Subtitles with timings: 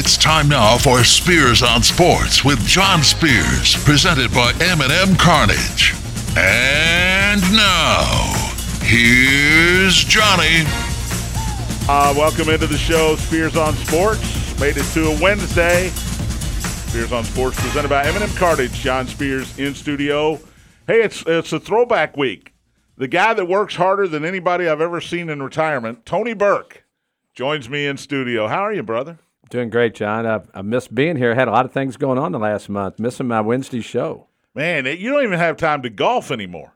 [0.00, 5.92] It's time now for Spears on Sports with John Spears, presented by M&M Cartage.
[6.36, 8.04] And now,
[8.80, 10.62] here's Johnny.
[11.88, 14.60] Uh, welcome into the show, Spears on Sports.
[14.60, 15.88] Made it to a Wednesday.
[15.88, 18.74] Spears on Sports presented by M&M Cartage.
[18.74, 20.36] John Spears in studio.
[20.86, 22.54] Hey, it's it's a throwback week.
[22.96, 26.84] The guy that works harder than anybody I've ever seen in retirement, Tony Burke,
[27.34, 28.46] joins me in studio.
[28.46, 29.18] How are you, brother?
[29.48, 30.26] Doing great, John.
[30.26, 31.32] I've, I missed being here.
[31.32, 32.98] I had a lot of things going on the last month.
[32.98, 34.26] Missing my Wednesday show.
[34.54, 36.72] Man, you don't even have time to golf anymore.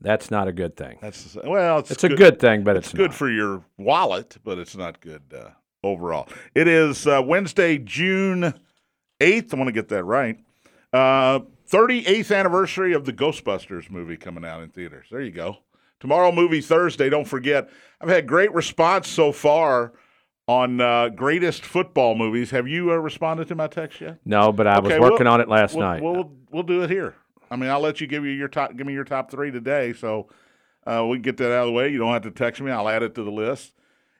[0.00, 0.98] That's not a good thing.
[1.00, 3.16] That's well, it's, It's a good thing, but It's, it's, good not.
[3.16, 5.50] for your wallet, but it's not good uh,
[5.84, 6.28] overall.
[6.54, 8.52] It is uh, Wednesday, June
[9.20, 9.54] eighth.
[9.54, 10.38] I want to get that right.
[10.92, 11.40] Uh,
[11.70, 15.06] 38th anniversary of the Ghostbusters movie coming out in theaters.
[15.10, 15.58] There you go.
[16.00, 17.08] Tomorrow, movie Thursday.
[17.08, 17.70] Don't forget.
[18.00, 19.92] I've had great response so far
[20.48, 22.50] on uh, greatest football movies.
[22.50, 24.18] Have you uh, responded to my text yet?
[24.24, 26.02] No, but I Okay, was working we'll- on it last we'll, night.
[26.02, 27.14] We'll we'll do it here.
[27.50, 28.74] I mean, I'll let you give you your top.
[28.76, 30.28] Give me your top three today, so
[30.86, 31.88] uh, we can get that out of the way.
[31.90, 32.70] You don't have to text me.
[32.70, 33.72] I'll add it to the list.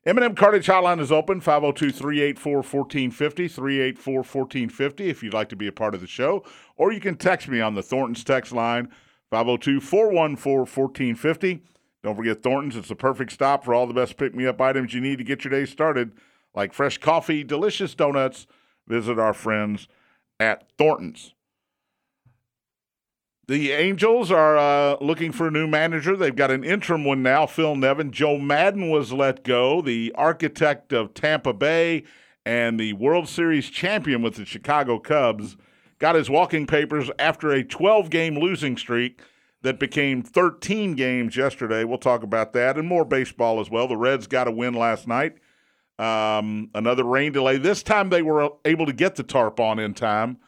[0.04, 6.00] M&M Cartage Hotline is open 502-384-1450, 384-1450 if you'd like to be a part of
[6.00, 6.42] the show.
[6.76, 8.90] Or you can text me on the Thornton's text line
[9.32, 11.60] 502-414-1450.
[12.02, 12.76] Don't forget Thornton's.
[12.76, 15.52] It's the perfect stop for all the best pick-me-up items you need to get your
[15.52, 16.12] day started,
[16.54, 18.46] like fresh coffee, delicious donuts.
[18.88, 19.86] Visit our friends
[20.40, 21.34] at Thornton's.
[23.48, 26.16] The Angels are uh, looking for a new manager.
[26.16, 28.10] They've got an interim one now, Phil Nevin.
[28.10, 32.04] Joe Maddon was let go, the architect of Tampa Bay
[32.46, 35.56] and the World Series champion with the Chicago Cubs.
[35.98, 39.20] Got his walking papers after a 12 game losing streak
[39.62, 41.84] that became 13 games yesterday.
[41.84, 43.88] We'll talk about that and more baseball as well.
[43.88, 45.36] The Reds got a win last night.
[45.98, 47.58] Um, another rain delay.
[47.58, 50.38] This time they were able to get the tarp on in time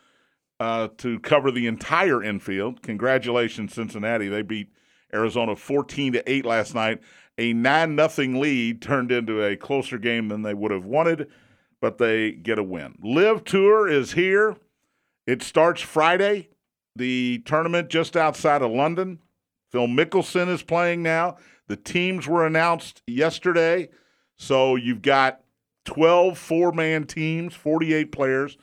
[0.59, 2.83] uh, to cover the entire infield.
[2.83, 4.29] Congratulations, Cincinnati.
[4.29, 4.73] They beat
[5.13, 7.01] Arizona 14 to 8 last night.
[7.39, 11.29] A 9 nothing lead turned into a closer game than they would have wanted,
[11.81, 12.97] but they get a win.
[13.03, 14.57] LIV Tour is here.
[15.27, 16.49] It starts Friday.
[16.97, 19.19] The tournament just outside of London.
[19.71, 21.37] Phil Mickelson is playing now.
[21.67, 23.89] The teams were announced yesterday.
[24.37, 25.41] So you've got
[25.85, 28.57] 12 four man teams, 48 players.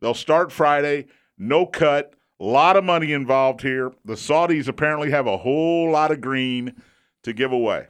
[0.00, 1.06] They'll start Friday,
[1.36, 3.92] no cut, a lot of money involved here.
[4.04, 6.80] The Saudis apparently have a whole lot of green
[7.22, 7.86] to give away.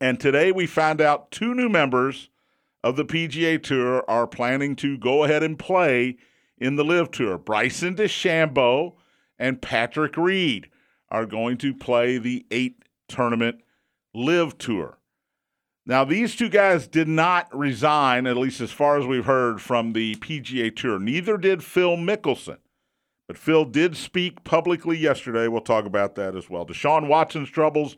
[0.00, 2.30] And today we found out two new members
[2.82, 6.16] of the PGA Tour are planning to go ahead and play
[6.58, 7.38] in the LIV Tour.
[7.38, 8.94] Bryson DeChambeau
[9.38, 10.70] and Patrick Reed
[11.10, 13.60] are going to play the eight tournament
[14.14, 14.98] LIV Tour.
[15.86, 19.92] Now, these two guys did not resign, at least as far as we've heard, from
[19.92, 20.98] the PGA Tour.
[20.98, 22.58] Neither did Phil Mickelson.
[23.26, 25.48] But Phil did speak publicly yesterday.
[25.48, 26.66] We'll talk about that as well.
[26.66, 27.96] Deshaun Watson's troubles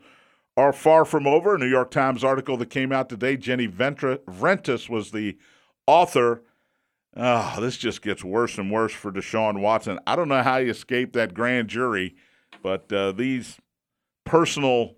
[0.55, 1.55] are far from over.
[1.55, 5.37] A New York Times article that came out today, Jenny Ventra- Vrentas was the
[5.85, 6.43] author.
[7.15, 9.99] Oh, this just gets worse and worse for Deshaun Watson.
[10.05, 12.15] I don't know how he escaped that grand jury,
[12.61, 13.57] but uh, these
[14.23, 14.95] personal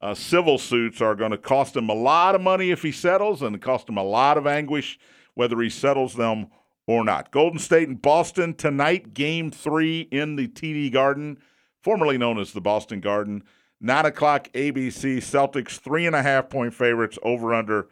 [0.00, 3.40] uh, civil suits are going to cost him a lot of money if he settles
[3.40, 4.98] and cost him a lot of anguish
[5.34, 6.48] whether he settles them
[6.86, 7.30] or not.
[7.30, 11.38] Golden State and Boston tonight, game three in the TD Garden,
[11.82, 13.42] formerly known as the Boston Garden.
[13.80, 17.88] Nine o'clock ABC, Celtics three and a half point favorites over under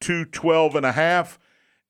[0.00, 1.38] 212 and a half.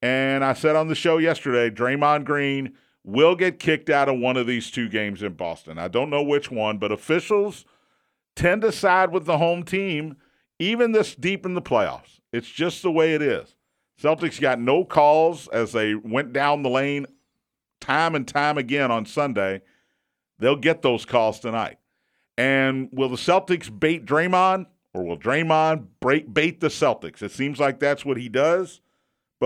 [0.03, 4.37] And I said on the show yesterday, Draymond Green will get kicked out of one
[4.37, 5.79] of these two games in Boston.
[5.79, 7.65] I don't know which one, but officials
[8.35, 10.17] tend to side with the home team,
[10.59, 12.21] even this deep in the playoffs.
[12.33, 13.55] It's just the way it is.
[14.01, 17.07] Celtics got no calls as they went down the lane
[17.81, 19.63] time and time again on Sunday.
[20.39, 21.79] They'll get those calls tonight.
[22.37, 27.23] And will the Celtics bait Draymond or will Draymond bait the Celtics?
[27.23, 28.81] It seems like that's what he does,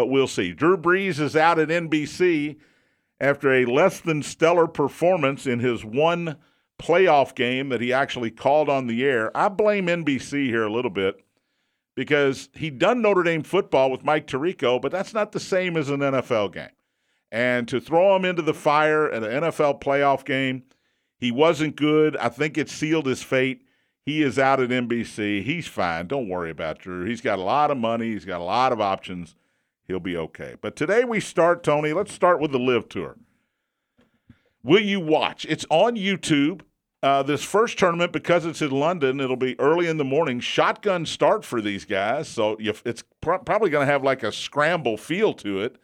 [0.00, 0.52] but we'll see.
[0.52, 2.56] Drew Brees is out at NBC
[3.20, 6.38] after a less than stellar performance in his one
[6.78, 9.30] playoff game that he actually called on the air.
[9.36, 11.22] I blame NBC here a little bit
[11.94, 15.90] because he'd done Notre Dame football with Mike Tirico, but that's not the same as
[15.90, 16.70] an NFL game.
[17.30, 20.62] And to throw him into the fire at an NFL playoff game,
[21.18, 22.16] he wasn't good.
[22.16, 23.66] I think it sealed his fate.
[24.06, 25.44] He is out at NBC.
[25.44, 26.06] He's fine.
[26.06, 27.04] Don't worry about Drew.
[27.04, 28.12] He's got a lot of money.
[28.12, 29.36] He's got a lot of options.
[29.90, 30.54] He'll be okay.
[30.60, 31.92] But today we start, Tony.
[31.92, 33.16] Let's start with the LIV Tour.
[34.62, 35.44] Will you watch?
[35.48, 36.60] It's on YouTube.
[37.02, 40.38] Uh, this first tournament, because it's in London, it'll be early in the morning.
[40.38, 44.30] Shotgun start for these guys, so you, it's pr- probably going to have like a
[44.30, 45.76] scramble feel to it.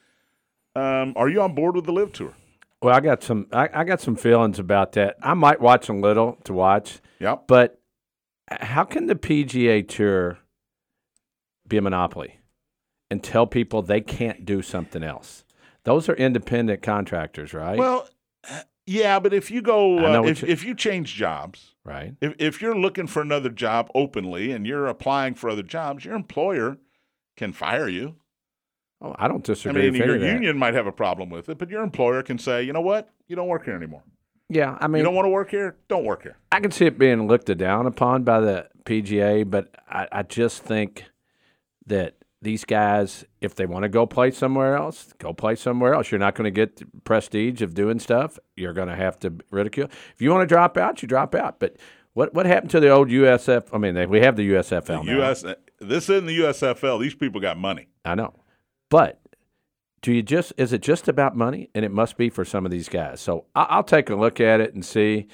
[0.76, 2.35] Um, are you on board with the LIV Tour?
[2.82, 3.47] Well, I got some.
[3.50, 5.17] I, I got some feelings about that.
[5.23, 7.44] I might watch a little to watch, Yep.
[7.49, 7.81] but
[8.50, 10.38] how can the PGA Tour
[11.67, 12.36] be a monopoly
[13.11, 15.44] and tell people they can't do something else?
[15.85, 17.79] Those are independent contractors, right?
[17.79, 18.08] Well,
[18.87, 22.14] yeah, but if you go, uh, if, you- if you change jobs, right.
[22.20, 26.14] if, if you're looking for another job openly and you're applying for other jobs, your
[26.14, 26.79] employer
[27.37, 28.17] can fire you.
[29.00, 29.88] Oh, I don't disagree.
[29.88, 32.62] I mean, your union might have a problem with it, but your employer can say,
[32.62, 34.02] you know what, you don't work here anymore.
[34.49, 36.37] Yeah, I mean, you don't want to work here, don't work here.
[36.52, 40.62] I can see it being looked down upon by the PGA, but I, I just
[40.62, 41.05] think
[41.87, 46.11] that these guys, if they want to go play somewhere else, go play somewhere else.
[46.11, 48.38] You're not going to get the prestige of doing stuff.
[48.56, 49.88] You're going to have to ridicule.
[50.15, 51.59] If you want to drop out, you drop out.
[51.59, 51.77] But
[52.12, 53.69] what what happened to the old USF?
[53.73, 55.31] I mean, they, we have the USFL The now.
[55.31, 55.44] US,
[55.81, 57.00] this isn't the USFL.
[57.00, 57.88] These people got money.
[58.05, 58.35] I know,
[58.91, 59.21] but
[60.03, 61.71] do you just is it just about money?
[61.75, 63.21] And it must be for some of these guys.
[63.21, 65.27] So I, I'll take a look at it and see.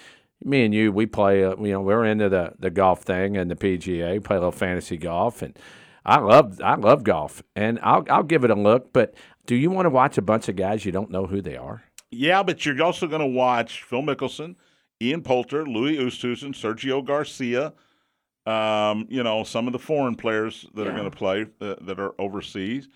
[0.44, 1.44] Me and you, we play.
[1.44, 4.22] Uh, you know, we're into the the golf thing and the PGA.
[4.24, 5.56] Play a little fantasy golf, and
[6.04, 8.92] I love I love golf, and I'll I'll give it a look.
[8.92, 9.14] But
[9.46, 11.84] do you want to watch a bunch of guys you don't know who they are?
[12.10, 14.56] Yeah, but you're also going to watch Phil Mickelson,
[15.00, 17.72] Ian Poulter, Louis Oosthuizen, Sergio Garcia.
[18.44, 22.00] Um, you know, some of the foreign players that are going to play uh, that
[22.00, 22.88] are overseas.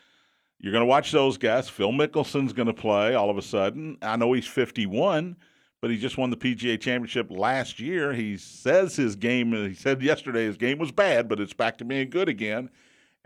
[0.59, 1.69] You're going to watch those guys.
[1.69, 3.99] Phil Mickelson's going to play all of a sudden.
[4.03, 5.37] I know he's 51,
[5.81, 8.13] but he just won the PGA Championship last year.
[8.13, 9.53] He says his game.
[9.53, 12.71] He said yesterday his game was bad, but it's back to being good again,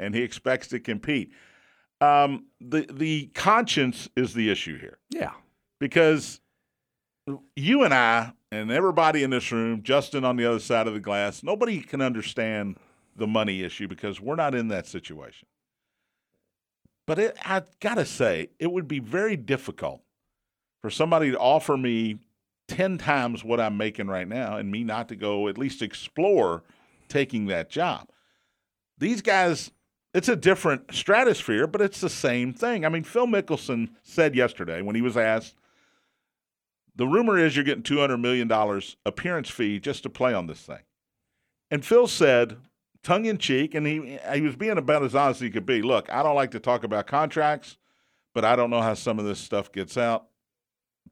[0.01, 1.31] and he expects to compete.
[2.01, 5.33] Um, the the conscience is the issue here Yeah,
[5.79, 6.41] because
[7.55, 11.01] you and I and everybody in this room, Justin on the other side of the
[11.01, 12.79] glass, nobody can understand
[13.15, 15.47] the money issue because we're not in that situation.
[17.07, 20.03] But it, I gotta say, it would be very difficult
[20.81, 22.19] for somebody to offer me
[22.67, 26.63] ten times what I'm making right now, and me not to go at least explore
[27.09, 28.09] taking that job.
[28.97, 29.71] These guys,
[30.13, 32.85] it's a different stratosphere, but it's the same thing.
[32.85, 35.55] I mean, Phil Mickelson said yesterday when he was asked,
[36.97, 38.51] the rumor is you're getting $200 million
[39.07, 40.81] appearance fee just to play on this thing.
[41.71, 42.57] And Phil said,
[43.03, 45.83] tongue in cheek, and he, he was being about as honest as he could be
[45.83, 47.79] look, I don't like to talk about contracts,
[48.35, 50.27] but I don't know how some of this stuff gets out.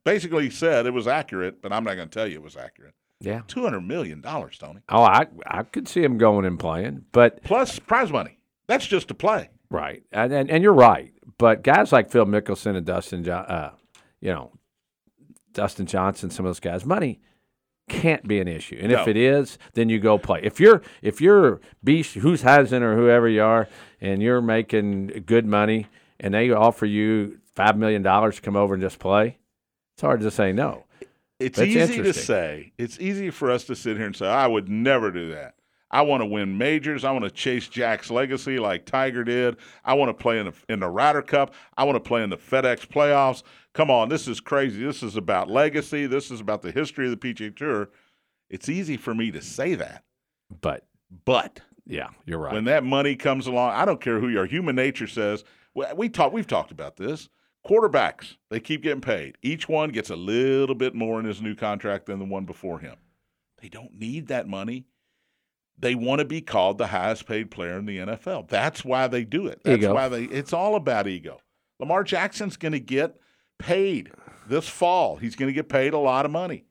[0.05, 2.57] Basically, he said it was accurate, but I'm not going to tell you it was
[2.57, 2.95] accurate.
[3.21, 3.43] yeah.
[3.49, 4.81] $200 million, Tony.
[4.89, 8.38] Oh, I I could see him going and playing, but Plus prize money.
[8.69, 9.51] That's just to play.
[9.71, 11.13] Right, and, and and you're right.
[11.37, 13.71] But guys like Phil Mickelson and Dustin, Jo- uh,
[14.21, 14.53] you know,
[15.53, 17.21] Dustin Johnson, some of those guys, money
[17.89, 18.79] can't be an issue.
[18.81, 20.41] And if it is, then you go play.
[20.43, 23.69] If you're if you're Beast, who's Hazen or whoever you are,
[24.01, 25.87] and you're making good money,
[26.21, 29.39] and they offer you five million dollars to come over and just play,
[29.95, 30.85] it's hard to say no.
[31.41, 32.73] It's That's easy to say.
[32.79, 35.55] It's easy for us to sit here and say, I would never do that.
[35.91, 37.05] I want to win majors.
[37.05, 39.57] I want to chase Jack's legacy like Tiger did.
[39.85, 41.55] I want to play in the, in the Ryder Cup.
[41.77, 43.43] I want to play in the FedEx playoffs.
[43.73, 44.85] Come on, this is crazy.
[44.85, 46.07] This is about legacy.
[46.07, 47.91] This is about the history of the PGA Tour.
[48.51, 50.05] It's easy for me to say that.
[50.61, 50.87] But
[51.25, 52.55] But yeah, you're right.
[52.55, 54.47] when that money comes along, I don't care who you are.
[54.47, 56.33] Human nature says we, we talk.
[56.33, 57.29] We've talked about this.
[57.67, 59.37] Quarterbacks they keep getting paid.
[59.43, 62.79] Each one gets a little bit more in his new contract than the one before
[62.79, 62.97] him.
[63.61, 64.87] They don't need that money.
[65.81, 68.49] They want to be called the highest paid player in the NFL.
[68.49, 69.61] That's why they do it.
[69.65, 69.95] That's Ego.
[69.95, 70.25] why they.
[70.25, 71.41] It's all about ego.
[71.79, 73.17] Lamar Jackson's going to get
[73.59, 74.11] paid
[74.49, 75.17] this fall.
[75.17, 76.65] He's going to get paid a lot of money.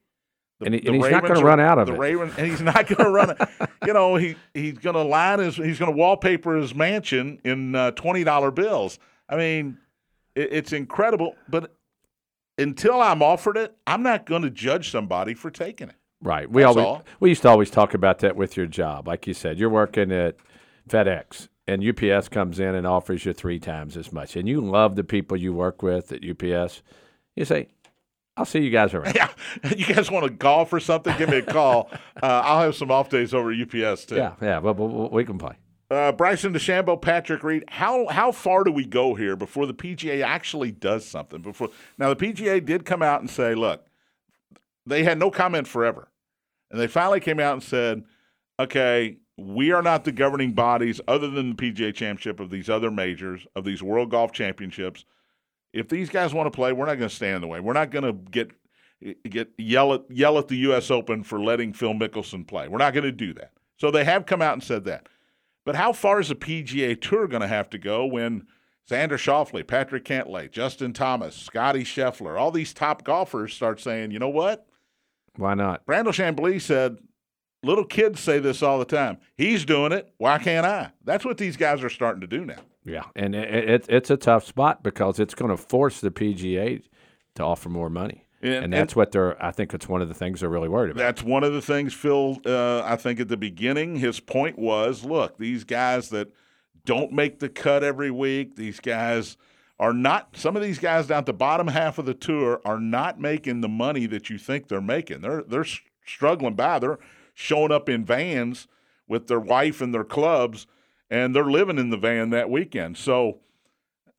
[0.59, 1.99] The- And he- and he's not gonna run out of the it.
[1.99, 3.37] Ravens, and he's not going to run it.
[3.85, 7.75] You know, he he's going to line his, he's going to wallpaper his mansion in
[7.75, 8.99] uh, twenty dollar bills.
[9.29, 9.77] I mean,
[10.35, 11.35] it, it's incredible.
[11.47, 11.73] But
[12.57, 15.95] until I'm offered it, I'm not going to judge somebody for taking it.
[16.21, 16.49] Right.
[16.49, 17.03] We That's always all.
[17.19, 19.07] we used to always talk about that with your job.
[19.07, 20.35] Like you said, you're working at
[20.89, 24.35] FedEx and UPS comes in and offers you three times as much.
[24.35, 26.81] And you love the people you work with at UPS.
[27.35, 27.67] You say,
[28.35, 29.15] I'll see you guys around.
[29.15, 29.29] Yeah,
[29.75, 31.15] you guys want to golf or something?
[31.17, 31.89] Give me a call.
[32.23, 34.15] uh, I'll have some off days over at UPS too.
[34.15, 35.53] yeah, yeah, but, but- but we can play.
[35.89, 37.63] Uh, Bryson DeChambeau, Patrick Reed.
[37.69, 41.41] How how far do we go here before the PGA actually does something?
[41.41, 43.86] Before now, the PGA did come out and say, look,
[44.87, 46.09] they had no comment forever,
[46.71, 48.03] and they finally came out and said,
[48.59, 52.89] okay, we are not the governing bodies other than the PGA Championship of these other
[52.89, 55.05] majors of these World Golf Championships.
[55.73, 57.59] If these guys want to play, we're not going to stand in the way.
[57.59, 58.51] We're not going to get
[59.29, 60.89] get yell at yell at the U.S.
[60.89, 62.67] Open for letting Phil Mickelson play.
[62.67, 63.51] We're not going to do that.
[63.77, 65.07] So they have come out and said that.
[65.65, 68.47] But how far is the PGA Tour going to have to go when
[68.89, 74.19] Xander Schauffele, Patrick Cantlay, Justin Thomas, Scotty Scheffler, all these top golfers start saying, you
[74.19, 74.65] know what?
[75.37, 75.85] Why not?
[75.85, 76.97] Brandel Chamblee said,
[77.63, 79.17] little kids say this all the time.
[79.35, 80.11] He's doing it.
[80.17, 80.91] Why can't I?
[81.03, 82.59] That's what these guys are starting to do now.
[82.83, 86.81] Yeah, and it, it, it's a tough spot because it's going to force the PGA
[87.35, 88.23] to offer more money.
[88.41, 89.43] And, and that's and what they're.
[89.43, 91.01] I think it's one of the things they're really worried about.
[91.01, 92.37] That's one of the things Phil.
[92.45, 96.31] Uh, I think at the beginning, his point was, look, these guys that
[96.85, 99.37] don't make the cut every week, these guys
[99.79, 100.35] are not.
[100.35, 103.61] Some of these guys down at the bottom half of the tour are not making
[103.61, 105.21] the money that you think they're making.
[105.21, 105.65] They're they're
[106.05, 106.79] struggling by.
[106.79, 106.99] They're
[107.33, 108.67] showing up in vans
[109.07, 110.67] with their wife and their clubs,
[111.09, 112.97] and they're living in the van that weekend.
[112.97, 113.39] So,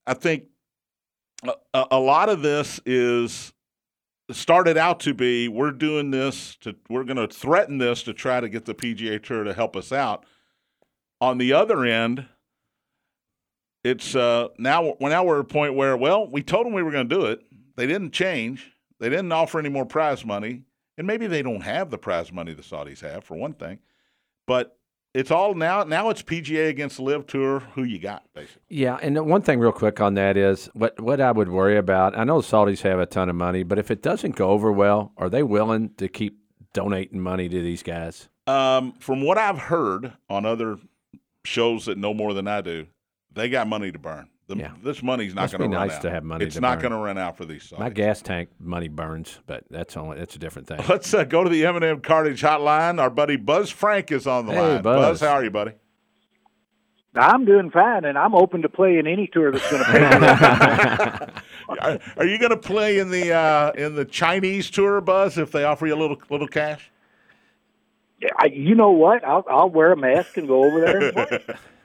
[0.07, 0.45] I think
[1.75, 3.53] a, a lot of this is
[4.31, 8.41] started out to be we're doing this to we're going to threaten this to try
[8.41, 10.25] to get the PGA Tour to help us out.
[11.21, 12.27] On the other end,
[13.85, 16.91] it's uh, now now we're at a point where well we told them we were
[16.91, 17.41] going to do it.
[17.77, 18.73] They didn't change.
[18.99, 20.63] They didn't offer any more prize money,
[20.97, 23.79] and maybe they don't have the prize money the Saudis have for one thing.
[24.47, 24.77] But
[25.15, 25.85] it's all now.
[25.85, 27.61] Now it's PGA against LIV Tour.
[27.75, 28.63] Who you got, basically?
[28.69, 32.19] Yeah, and one thing real quick on that is what what I would worry about.
[32.19, 34.73] I know the Saudis have a ton of money, but if it doesn't go over
[34.73, 36.41] well, are they willing to keep
[36.73, 38.29] donating money to these guys?
[38.47, 40.79] Um, from what I've heard on other
[41.45, 42.87] shows that know more than I do,
[43.33, 44.29] they got money to burn.
[44.49, 44.73] The, yeah.
[44.83, 46.03] This money's not going to run nice out.
[46.03, 46.47] to have money.
[46.47, 47.71] It's not going to run out for these.
[47.71, 47.79] Saudis.
[47.79, 50.81] My gas tank money burns, but that's only that's a different thing.
[50.89, 52.99] Let's uh, go to the M&M Cartage Hotline.
[52.99, 54.83] Our buddy Buzz Frank is on the hey, line.
[54.83, 55.21] Buzz.
[55.21, 55.73] Buzz, how are you, buddy?
[57.15, 61.75] I'm doing fine, and I'm open to play in any tour that's going to pay.
[61.81, 65.37] are, are you going to play in the uh, in the Chinese tour, Buzz?
[65.37, 66.91] If they offer you a little little cash?
[68.39, 69.25] I, you know what?
[69.25, 71.45] I'll, I'll wear a mask and go over there and play.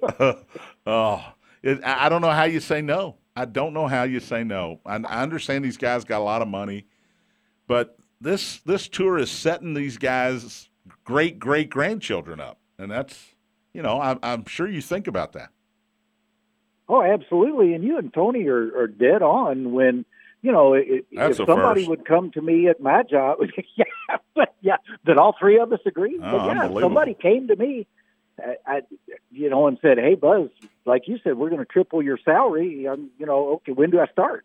[0.86, 1.24] oh,
[1.62, 3.16] it, I don't know how you say no.
[3.34, 4.80] I don't know how you say no.
[4.84, 6.86] I, I understand these guys got a lot of money,
[7.66, 10.68] but this this tour is setting these guys'
[11.04, 13.32] great great grandchildren up, and that's
[13.72, 15.50] you know, I'm, I'm sure you think about that.
[16.88, 17.74] Oh, absolutely.
[17.74, 20.04] And you and Tony are, are dead on when,
[20.42, 21.88] you know, it, if somebody first.
[21.88, 23.38] would come to me at my job,
[23.76, 26.18] yeah, yeah, that all three of us agree.
[26.22, 27.86] Oh, but yeah, somebody came to me,
[28.38, 28.80] I, I,
[29.30, 30.48] you know, and said, "Hey, Buzz,
[30.84, 32.86] like you said, we're going to triple your salary.
[32.86, 34.44] Um, you know, okay, when do I start?"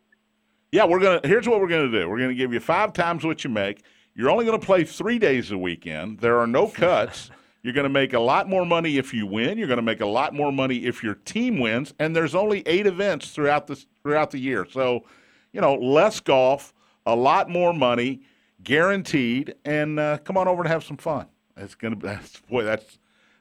[0.72, 1.22] Yeah, we're gonna.
[1.24, 2.10] Here's what we're gonna do.
[2.10, 3.84] We're gonna give you five times what you make.
[4.18, 6.22] You're only going to play three days a weekend.
[6.22, 7.30] There are no cuts.
[7.62, 9.60] You're going to make a lot more money if you win.
[9.60, 11.94] You're going to make a lot more money if your team wins.
[12.00, 15.04] And there's only eight events throughout the throughout the year, so
[15.52, 16.74] you know less golf,
[17.06, 18.22] a lot more money,
[18.64, 19.54] guaranteed.
[19.66, 21.28] And uh, come on over and have some fun.
[21.56, 22.98] It's gonna be that's, boy that's.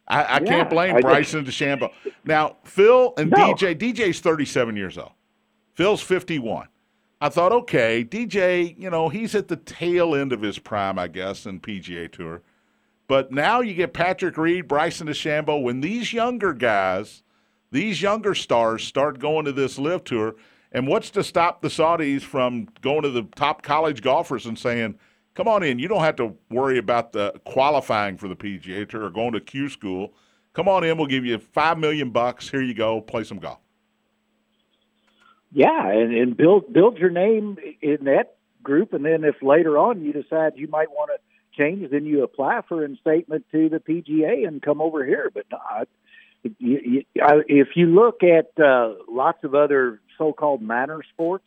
[0.08, 1.90] I, I yeah, can't blame I Bryson DeChambeau.
[2.24, 3.54] Now Phil and No.
[3.54, 3.74] DJ.
[3.76, 5.12] DJ's 37 years old.
[5.74, 6.68] Phil's 51.
[7.20, 11.08] I thought, okay, DJ, you know, he's at the tail end of his prime, I
[11.08, 12.42] guess, in PGA Tour.
[13.08, 15.62] But now you get Patrick Reed, Bryson DeChambeau.
[15.62, 17.22] When these younger guys,
[17.70, 20.34] these younger stars start going to this LIV tour,
[20.72, 24.98] and what's to stop the Saudis from going to the top college golfers and saying,
[25.36, 29.04] come on in, you don't have to worry about the qualifying for the PGA Tour
[29.04, 30.14] or going to Q school.
[30.54, 32.48] Come on in, we'll give you five million bucks.
[32.48, 33.58] Here you go, play some golf.
[35.52, 40.02] Yeah, and, and build build your name in that group, and then if later on
[40.02, 41.18] you decide you might want to
[41.56, 45.30] change, then you apply for an statement to the PGA and come over here.
[45.32, 45.88] But not.
[46.44, 51.44] If you look at uh, lots of other so-called minor sports,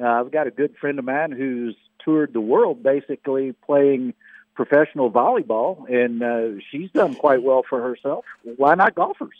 [0.00, 4.14] uh, I've got a good friend of mine who's toured the world basically playing
[4.54, 8.24] professional volleyball, and uh, she's done quite well for herself.
[8.56, 9.36] Why not golfers?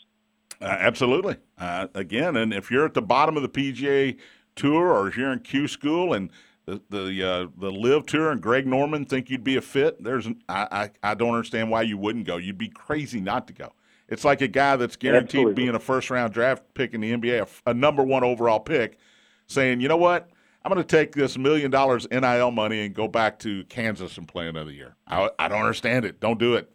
[0.61, 1.37] Uh, absolutely.
[1.57, 4.17] Uh, again, and if you're at the bottom of the PGA
[4.55, 6.29] Tour or if you're in Q School and
[6.65, 10.03] the the uh, the LIV tour and Greg Norman think you'd be a fit.
[10.03, 12.37] There's I, I I don't understand why you wouldn't go.
[12.37, 13.73] You'd be crazy not to go.
[14.07, 15.53] It's like a guy that's guaranteed Absolutely.
[15.53, 18.99] being a first round draft pick in the NBA, a, a number one overall pick,
[19.47, 20.29] saying, you know what,
[20.63, 24.27] I'm going to take this million dollars NIL money and go back to Kansas and
[24.27, 24.95] play another year.
[25.07, 26.19] I I don't understand it.
[26.19, 26.71] Don't do it.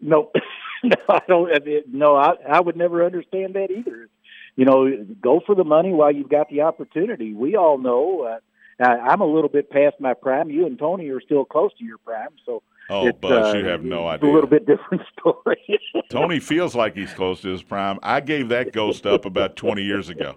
[0.00, 0.30] No,
[0.82, 1.50] no, I don't.
[1.92, 4.08] No, I, I would never understand that either.
[4.56, 7.34] You know, go for the money while you've got the opportunity.
[7.34, 8.22] We all know.
[8.22, 10.50] Uh, I'm a little bit past my prime.
[10.50, 13.82] You and Tony are still close to your prime, so Oh, Buzz, uh, you have
[13.82, 14.30] no idea.
[14.30, 15.80] a little bit different story.
[16.08, 17.98] Tony feels like he's close to his prime.
[18.02, 20.36] I gave that ghost up about 20 years ago.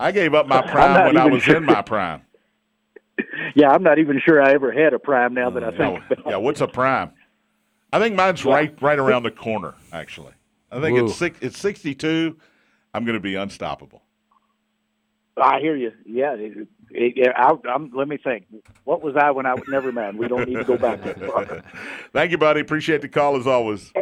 [0.00, 1.56] I gave up my prime when I was sure.
[1.56, 2.22] in my prime.
[3.54, 5.34] yeah, I'm not even sure I ever had a prime.
[5.34, 7.12] Now that I think Yeah, about yeah, what's a prime?
[7.92, 9.74] I think mine's right right around the corner.
[9.92, 10.32] Actually,
[10.70, 11.06] I think Whoa.
[11.06, 12.36] it's six, it's 62.
[12.94, 14.02] I'm going to be unstoppable.
[15.40, 15.92] I hear you.
[16.04, 18.46] Yeah, it, it, I, am let me think.
[18.84, 20.18] What was I when I was never mind.
[20.18, 21.64] We don't need to go back that.
[22.12, 22.60] Thank you, buddy.
[22.60, 23.92] Appreciate the call as always.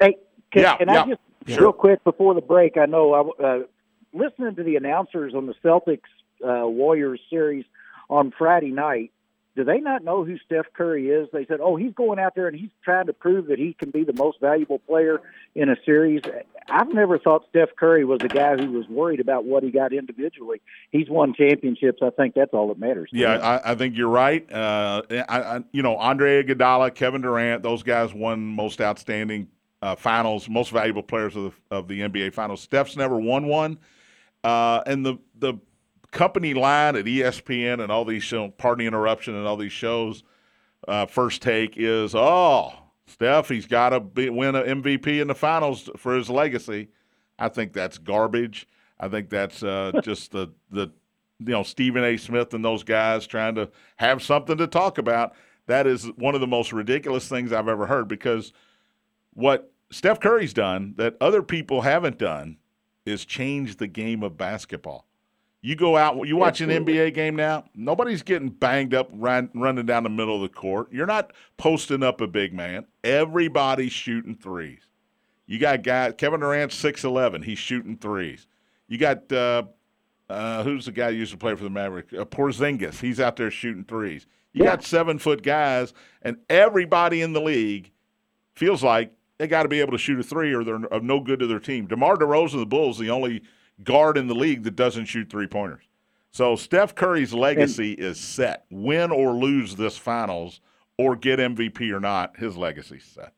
[0.00, 0.16] Hey,
[0.52, 1.02] can, yeah, can yeah.
[1.02, 1.62] I just Sure.
[1.62, 2.76] real quick before the break?
[2.76, 3.58] I know I uh,
[4.12, 6.00] listening to the announcers on the Celtics
[6.44, 7.64] uh, Warriors series
[8.08, 9.12] on Friday night.
[9.56, 11.28] Do they not know who Steph Curry is?
[11.32, 13.90] They said, "Oh, he's going out there and he's trying to prove that he can
[13.90, 15.20] be the most valuable player
[15.56, 16.22] in a series."
[16.70, 19.92] I've never thought Steph Curry was a guy who was worried about what he got
[19.92, 20.60] individually.
[20.90, 22.00] He's won championships.
[22.02, 23.08] I think that's all that matters.
[23.12, 23.38] Yeah.
[23.38, 24.50] I, I think you're right.
[24.52, 29.48] Uh, I, I, you know, Andre Iguodala, Kevin Durant, those guys won most outstanding
[29.80, 32.60] uh, finals, most valuable players of the, of the NBA finals.
[32.60, 33.78] Steph's never won one,
[34.48, 35.54] uh, and the the
[36.10, 40.22] company line at ESPN and all these Party Interruption and all these shows,
[40.86, 42.72] uh, first take is oh
[43.06, 46.88] Steph, he's got to win an MVP in the finals for his legacy.
[47.38, 48.66] I think that's garbage.
[48.98, 50.90] I think that's uh, just the the
[51.40, 52.16] you know Stephen A.
[52.16, 55.34] Smith and those guys trying to have something to talk about.
[55.66, 58.54] That is one of the most ridiculous things I've ever heard because
[59.34, 62.56] what Steph Curry's done that other people haven't done
[63.08, 65.06] is change the game of basketball.
[65.60, 69.86] You go out, you watch an NBA game now, nobody's getting banged up run, running
[69.86, 70.92] down the middle of the court.
[70.92, 72.86] You're not posting up a big man.
[73.02, 74.82] Everybody's shooting threes.
[75.46, 78.46] You got guys, Kevin Durant, 6'11, he's shooting threes.
[78.86, 79.64] You got, uh,
[80.30, 82.12] uh, who's the guy who used to play for the Mavericks?
[82.12, 84.26] Uh, Porzingis, he's out there shooting threes.
[84.52, 84.70] You Yeah.
[84.72, 87.90] got seven foot guys, and everybody in the league
[88.54, 91.20] feels like they got to be able to shoot a three or they're of no
[91.20, 91.86] good to their team.
[91.86, 93.42] DeMar DeRozan of the Bulls, the only
[93.82, 95.84] guard in the league that doesn't shoot three pointers.
[96.30, 98.64] So Steph Curry's legacy is set.
[98.70, 100.60] Win or lose this finals
[100.98, 103.32] or get MVP or not, his legacy's set.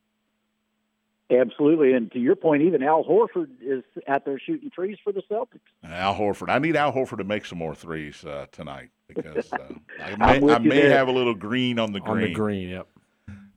[1.31, 5.23] Absolutely, and to your point, even Al Horford is out there shooting trees for the
[5.31, 5.61] Celtics.
[5.85, 6.49] Al Horford.
[6.49, 9.59] I need Al Horford to make some more threes uh, tonight because uh,
[10.03, 12.13] I may, I may have a little green on the green.
[12.13, 12.69] on the green.
[12.71, 12.89] Yep.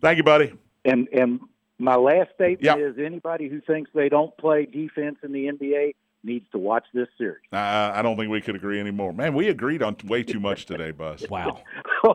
[0.01, 0.53] Thank you, buddy.
[0.85, 1.39] And and
[1.79, 2.77] my last statement Yep.
[2.79, 7.07] is anybody who thinks they don't play defense in the NBA needs to watch this
[7.17, 7.41] series.
[7.51, 9.11] Uh, I don't think we could agree anymore.
[9.11, 11.25] Man, we agreed on way too much today, Buzz.
[11.29, 11.61] Wow.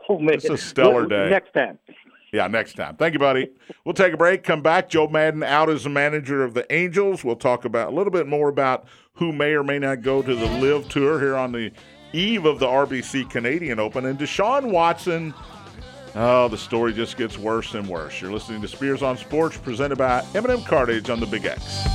[0.09, 1.29] Oh man, It's a stellar day.
[1.31, 1.79] Next time.
[2.31, 2.95] Yeah, next time.
[2.95, 3.49] Thank you, buddy.
[3.85, 4.87] We'll take a break, come back.
[4.87, 7.23] Joe Maddon out as the manager of the Angels.
[7.23, 10.35] We'll talk about a little bit more about who may or may not go to
[10.35, 11.71] the LIV Tour here on the
[12.13, 14.05] eve of the RBC Canadian Open.
[14.05, 15.33] And Deshaun Watson,
[16.15, 18.21] oh, the story just gets worse and worse.
[18.21, 21.85] You're listening to Spears on Sports, presented by M&M Cartage on the Big X.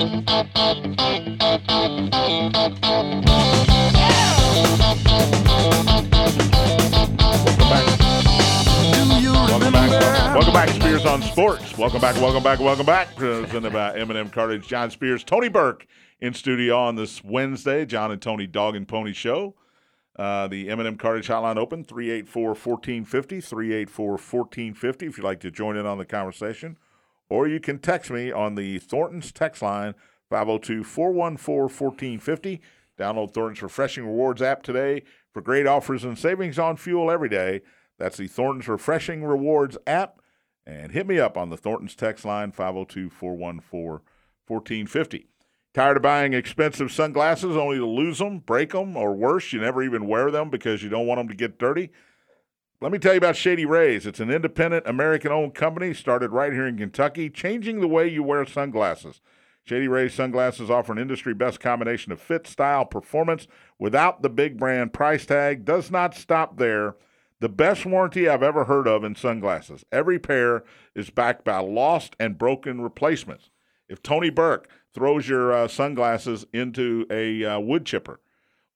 [0.00, 1.39] Do you
[1.90, 2.10] Welcome
[9.72, 9.90] back.
[10.34, 11.76] Welcome back, Spears on Sports.
[11.76, 13.16] Welcome back, welcome back, welcome back.
[13.16, 15.84] Presented by M&M Cartage, John Spears, Tony Burke
[16.20, 17.84] in studio on this Wednesday.
[17.84, 19.56] John and Tony Dog and Pony Show.
[20.14, 25.76] Uh, the M&M Cartage Hotline open 384 1450, 384 1450 if you'd like to join
[25.76, 26.78] in on the conversation.
[27.28, 29.94] Or you can text me on the Thornton's text line
[30.30, 32.60] 502 414 1450.
[32.98, 37.62] Download Thornton's Refreshing Rewards app today for great offers and savings on fuel every day.
[37.98, 40.20] That's the Thornton's Refreshing Rewards app.
[40.66, 44.06] And hit me up on the Thornton's text line 502 414
[44.46, 45.26] 1450.
[45.72, 49.82] Tired of buying expensive sunglasses only to lose them, break them, or worse, you never
[49.82, 51.90] even wear them because you don't want them to get dirty?
[52.80, 54.06] Let me tell you about Shady Rays.
[54.06, 58.22] It's an independent American owned company started right here in Kentucky, changing the way you
[58.22, 59.20] wear sunglasses.
[59.64, 63.46] Shady Rays sunglasses offer an industry best combination of fit, style, performance
[63.78, 65.64] without the big brand price tag.
[65.64, 66.96] Does not stop there.
[67.40, 69.84] The best warranty I've ever heard of in sunglasses.
[69.90, 73.50] Every pair is backed by lost and broken replacements.
[73.88, 78.20] If Tony Burke throws your uh, sunglasses into a uh, wood chipper,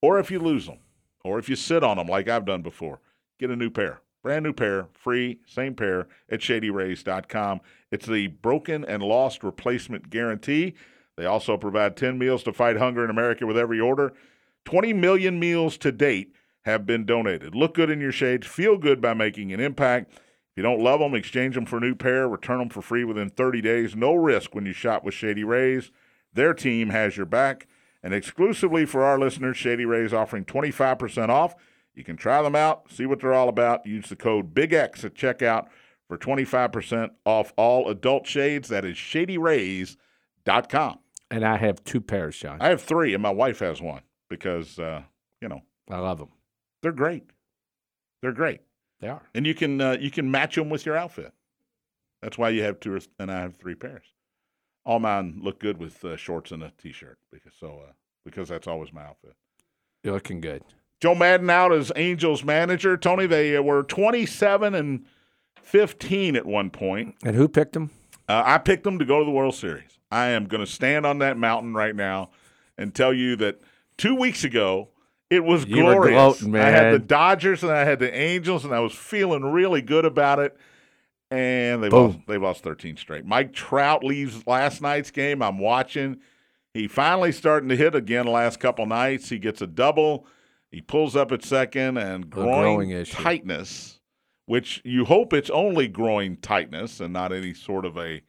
[0.01, 0.79] or if you lose them,
[1.25, 3.01] or if you sit on them like I've done before,
[3.38, 4.01] get a new pair.
[4.24, 7.60] Brand new pair, free, same pair at shadyrays.com.
[7.90, 10.72] It's the broken and lost replacement guarantee.
[11.18, 14.14] They also provide 10 meals to fight hunger in America with every order.
[14.64, 16.32] 20 million meals to date
[16.64, 17.54] have been donated.
[17.54, 20.12] Look good in your shades, feel good by making an impact.
[20.14, 20.20] If
[20.56, 23.28] you don't love them, exchange them for a new pair, return them for free within
[23.28, 23.94] 30 days.
[23.94, 25.90] No risk when you shop with Shady Rays.
[26.32, 27.66] Their team has your back.
[28.02, 31.54] And exclusively for our listeners, Shady Rays offering 25% off.
[31.94, 33.87] You can try them out, see what they're all about.
[33.87, 35.66] Use the code BIGX at checkout
[36.09, 38.68] for 25% off all adult shades.
[38.68, 40.98] That is shadyrays.com.
[41.30, 42.59] And I have two pairs, John.
[42.61, 45.02] I have three, and my wife has one because, uh,
[45.40, 46.28] you know, I love them.
[46.83, 47.24] they're great.
[48.22, 48.61] They're great.
[49.00, 49.22] They are.
[49.35, 51.33] And you can uh, you can match them with your outfit.
[52.22, 54.04] That's why you have two, or th- and I have three pairs.
[54.87, 57.92] All mine look good with uh, shorts and a t-shirt because so uh,
[58.24, 59.35] because that's always my outfit.
[60.02, 60.62] You're looking good.
[61.05, 62.97] Joe Maddon out as Angels manager.
[62.97, 65.05] Tony, they were 27 and
[65.61, 67.14] 15 at one point.
[67.23, 67.90] And who picked them?
[68.27, 69.99] Uh, I picked them to go to the World Series.
[70.11, 72.31] I am going to stand on that mountain right now
[72.79, 73.61] and tell you that
[73.99, 74.88] two weeks ago
[75.29, 76.40] it was You glorious.
[76.40, 76.99] gloating, I had the.
[77.01, 80.57] Dodgers and I had the Angels, and I was feeling really good about it.
[81.31, 82.12] And they Boom.
[82.12, 82.19] lost.
[82.27, 83.27] They lost 13 straight.
[83.27, 85.43] Mike Trout leaves last night's game.
[85.43, 86.17] I'm watching.
[86.73, 88.25] He finally starting to hit again.
[88.25, 90.27] The last couple nights, he gets a double.
[90.74, 94.00] He pulls up at second and groin tightness,
[94.46, 98.22] which you hope it's only groin tightness and not any sort of a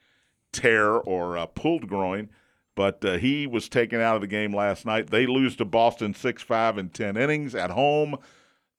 [0.53, 2.29] tear or a pulled groin.
[2.75, 5.09] But uh, he was taken out of the game last night.
[5.09, 8.17] They lose to Boston 6 5 in 10 innings at home,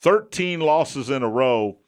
[0.00, 1.78] 13 losses in a row.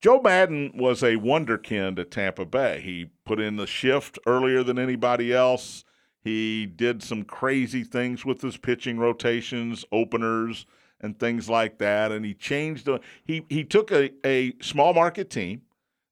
[0.00, 2.80] Joe Maddon was a wonderkind at Tampa Bay.
[2.80, 5.84] He put in the shift earlier than anybody else.
[6.24, 10.64] He did some crazy things with his pitching rotations, openers,
[11.02, 12.12] and things like that.
[12.12, 15.62] And he changed the he he took a, a small market team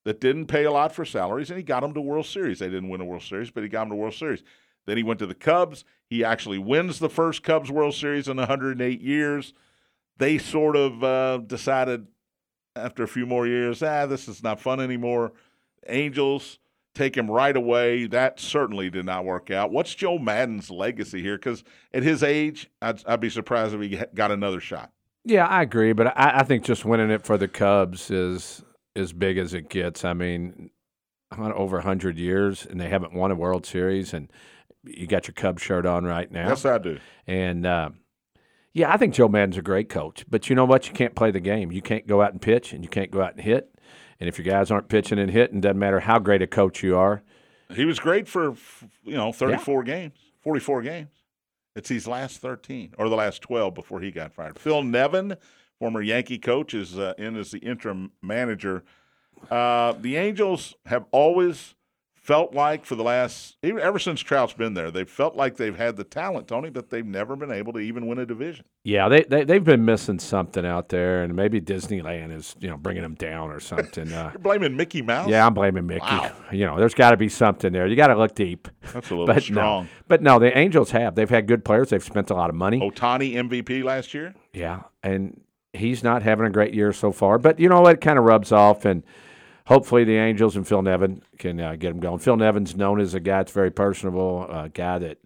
[0.05, 2.59] that didn't pay a lot for salaries and he got them to World Series.
[2.59, 4.43] They didn't win a World Series, but he got them to World Series.
[4.87, 5.85] Then he went to the Cubs.
[6.07, 9.53] He actually wins the first Cubs World Series in 108 years.
[10.17, 12.07] They sort of uh, decided
[12.77, 15.33] after a few more years, ah, this is not fun anymore.
[15.87, 16.60] Angels
[16.95, 18.07] take him right away.
[18.07, 19.71] That certainly did not work out.
[19.71, 21.37] What's Joe Maddon's legacy here?
[21.37, 24.93] Because at his age, I'd, I'd be surprised if he got another shot.
[25.25, 28.63] Yeah, I agree, but I, I think just winning it for the Cubs is
[28.97, 30.05] as big as it gets.
[30.05, 30.71] I mean,
[31.39, 34.31] over hundred years, and they haven't won a World Series, and
[34.83, 36.49] you got your Cubs shirt on right now.
[36.49, 36.99] Yes, I do.
[37.27, 37.91] And uh,
[38.73, 40.89] yeah, I think Joe Maddon's a great coach, but you know what?
[40.89, 41.71] You can't play the game.
[41.71, 43.70] You can't go out and pitch, and you can't go out and hit.
[44.21, 46.97] And if your guys aren't pitching and hitting, doesn't matter how great a coach you
[46.97, 47.23] are.
[47.75, 48.55] He was great for
[49.05, 51.09] you know 34 games, 44 games.
[51.75, 54.59] It's these last 13 or the last 12 before he got fired.
[54.59, 55.37] Phil Nevin,
[55.79, 58.85] former Yankee coach, is uh, in as the interim manager.
[59.51, 61.75] Uh, the Angels have always
[62.21, 65.77] felt like for the last even ever since Trout's been there, they've felt like they've
[65.77, 68.65] had the talent, Tony, but they've never been able to even win a division.
[68.85, 72.77] Yeah, they, they they've been missing something out there, and maybe Disneyland is you know
[72.77, 74.13] bringing them down or something.
[74.13, 75.29] Uh, You're blaming Mickey Mouse?
[75.29, 76.01] yeah, I'm blaming Mickey.
[76.05, 76.33] Wow.
[76.53, 77.87] You know, there's got to be something there.
[77.87, 78.69] You got to look deep.
[78.93, 79.85] that's a little But strong.
[79.85, 81.15] no, but no, the Angels have.
[81.15, 81.91] They've had good players.
[81.91, 82.81] They've spent a lot of money.
[82.81, 84.35] Ohtani MVP last year.
[84.53, 85.41] Yeah, and
[85.73, 87.39] he's not having a great year so far.
[87.39, 87.95] But you know what?
[87.95, 89.03] It kind of rubs off, and
[89.71, 92.19] hopefully the Angels and Phil Nevin can uh, get him going.
[92.19, 95.19] Phil Nevin's known as a guy that's very personable, a guy that.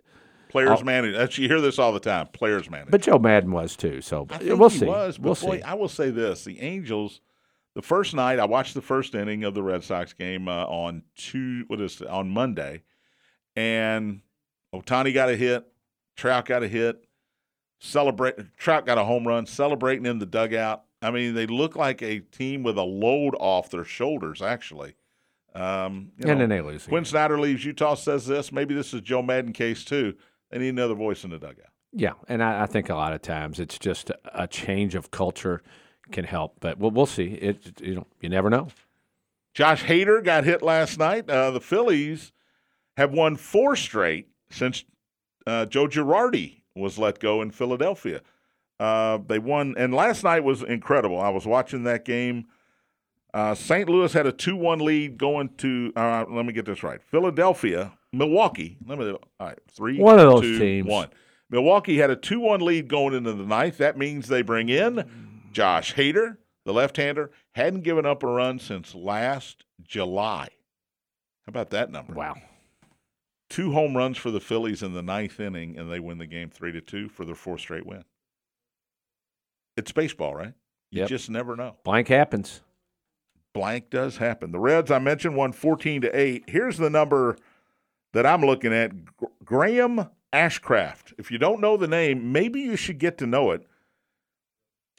[0.51, 1.19] Players manager.
[1.19, 2.29] That's, you hear this all the time.
[2.29, 2.93] Players manage.
[2.93, 4.01] But Joe Maddon was too.
[4.01, 4.87] So we'll he see.
[4.87, 5.63] was, we'll boy, see.
[5.63, 7.21] I will say this: the Angels,
[7.75, 11.03] the first night I watched the first inning of the Red Sox game uh, on
[11.17, 12.83] two, what is it, on Monday,
[13.57, 14.21] and
[14.73, 15.67] Ohtani got a hit,
[16.17, 17.05] Trout got a hit,
[17.81, 18.37] celebrate.
[18.57, 20.85] Trout got a home run, celebrating in the dugout.
[21.05, 24.95] I mean, they look like a team with a load off their shoulders, actually.
[25.55, 26.85] Um, you and know, then they lose.
[26.87, 27.05] Quin again.
[27.05, 27.65] Snyder leaves.
[27.65, 28.51] Utah says this.
[28.51, 30.15] Maybe this is Joe Maddon case too.
[30.51, 31.69] They need another voice in the dugout.
[31.93, 35.11] Yeah, and I, I think a lot of times it's just a, a change of
[35.11, 35.63] culture
[36.11, 36.57] can help.
[36.61, 37.35] But we'll, we'll see.
[37.35, 38.69] It you know you never know.
[39.53, 41.29] Josh Hader got hit last night.
[41.31, 42.33] Uh, the Phillies
[42.97, 44.85] have won four straight since
[45.47, 48.23] uh, Joe Girardi was let go in Philadelphia.
[48.81, 51.21] Uh, they won, and last night was incredible.
[51.21, 52.47] I was watching that game.
[53.33, 53.89] Uh, St.
[53.89, 57.03] Louis had a 2 1 lead going to, uh, let me get this right.
[57.03, 58.77] Philadelphia, Milwaukee.
[58.87, 60.87] Let me, all right, three, One of those two, teams.
[60.89, 61.09] one.
[61.51, 63.79] Milwaukee had a 2 1 lead going into the ninth.
[63.79, 65.05] That means they bring in
[65.53, 70.49] Josh Hader, the left hander, hadn't given up a run since last July.
[71.47, 72.15] How about that number?
[72.15, 72.35] Wow.
[73.51, 76.51] Two home runs for the Phillies in the ninth inning, and they win the game
[76.51, 78.05] three to two for their fourth straight win.
[79.77, 80.55] It's baseball, right?
[80.91, 81.09] You Yep.
[81.09, 81.77] just never know.
[81.85, 82.63] Blank happens.
[83.53, 84.53] Blank does happen.
[84.53, 86.45] The Reds, I mentioned, won 14 to 8.
[86.49, 87.37] Here's the number
[88.13, 91.15] that I'm looking at Gr- Graham Ashcraft.
[91.19, 93.67] If you don't know the name, maybe you should get to know it.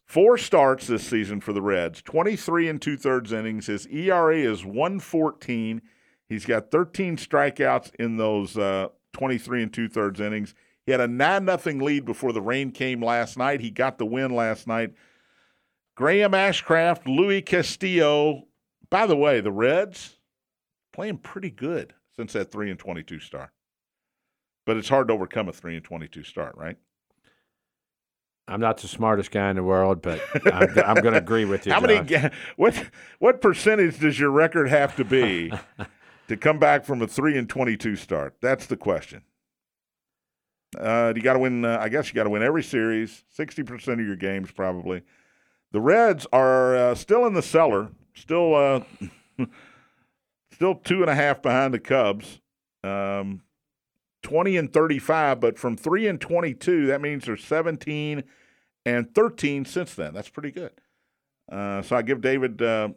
[0.06, 3.66] Four starts this season for the Reds, 23 and two thirds innings.
[3.68, 5.82] His ERA is 114.
[6.30, 10.54] He's got 13 strikeouts in those uh, 23 and two thirds innings.
[10.86, 13.62] He had a 9 0 lead before the rain came last night.
[13.62, 14.94] He got the win last night.
[15.96, 18.44] Graham Ashcraft, Luis Castillo,
[18.90, 20.18] By the way, the Reds
[20.94, 23.50] playing pretty good since that three and twenty-two start.
[24.66, 26.78] But it's hard to overcome a three and twenty-two start, right?
[28.48, 30.22] I'm not the smartest guy in the world, but
[30.54, 31.74] I'm, I'm going to agree with you.
[31.74, 32.30] How many?
[32.58, 35.52] What what percentage does your record have to be
[36.28, 38.36] to come back from a three and twenty-two start?
[38.42, 39.24] That's the question.
[40.78, 41.64] Uh, you got to win.
[41.64, 45.04] Uh, I guess you got to win every series, sixty percent of your games probably.
[45.72, 48.82] The Reds are uh, still in the cellar, still uh,
[50.52, 52.40] still two and a half behind the Cubs.
[52.84, 53.42] Um,
[54.22, 58.24] 20 and 35, but from 3 and 22, that means they're 17
[58.84, 60.16] and 13 since then.
[60.16, 60.72] That's pretty good.
[61.52, 62.90] Uh, so I give David uh,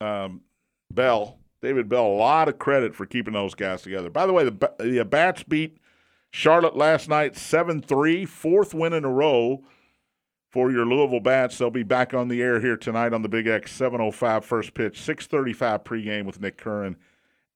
[0.00, 0.42] um,
[0.90, 4.08] Bell, David Bell, a lot of credit for keeping those guys together.
[4.08, 5.78] By the way, the, the Bats beat
[6.30, 9.64] Charlotte last night 7 3, fourth win in a row
[10.50, 11.58] for your Louisville Bats.
[11.58, 15.00] They'll be back on the air here tonight on the Big X 705 first pitch,
[15.00, 16.96] 635 pregame with Nick Curran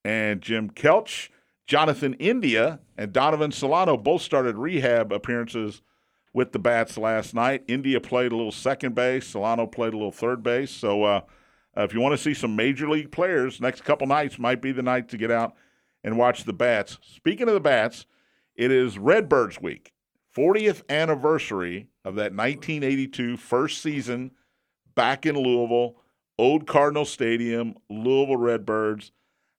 [0.05, 1.29] and Jim Kelch.
[1.67, 5.81] Jonathan India and Donovan Solano both started rehab appearances
[6.35, 7.63] with the Bats last night.
[7.69, 10.71] India played a little second base, Solano played a little third base.
[10.71, 11.21] So uh,
[11.77, 14.83] if you want to see some major league players, next couple nights might be the
[14.83, 15.55] night to get out
[16.03, 16.99] and watch the Bats.
[17.03, 18.07] Speaking of the Bats,
[18.57, 19.93] it is Redbirds Week,
[20.37, 24.33] 40th anniversary of that 1982 first season
[24.95, 25.97] back in Louisville,
[26.39, 29.13] Old Cardinal Stadium, Louisville Redbirds.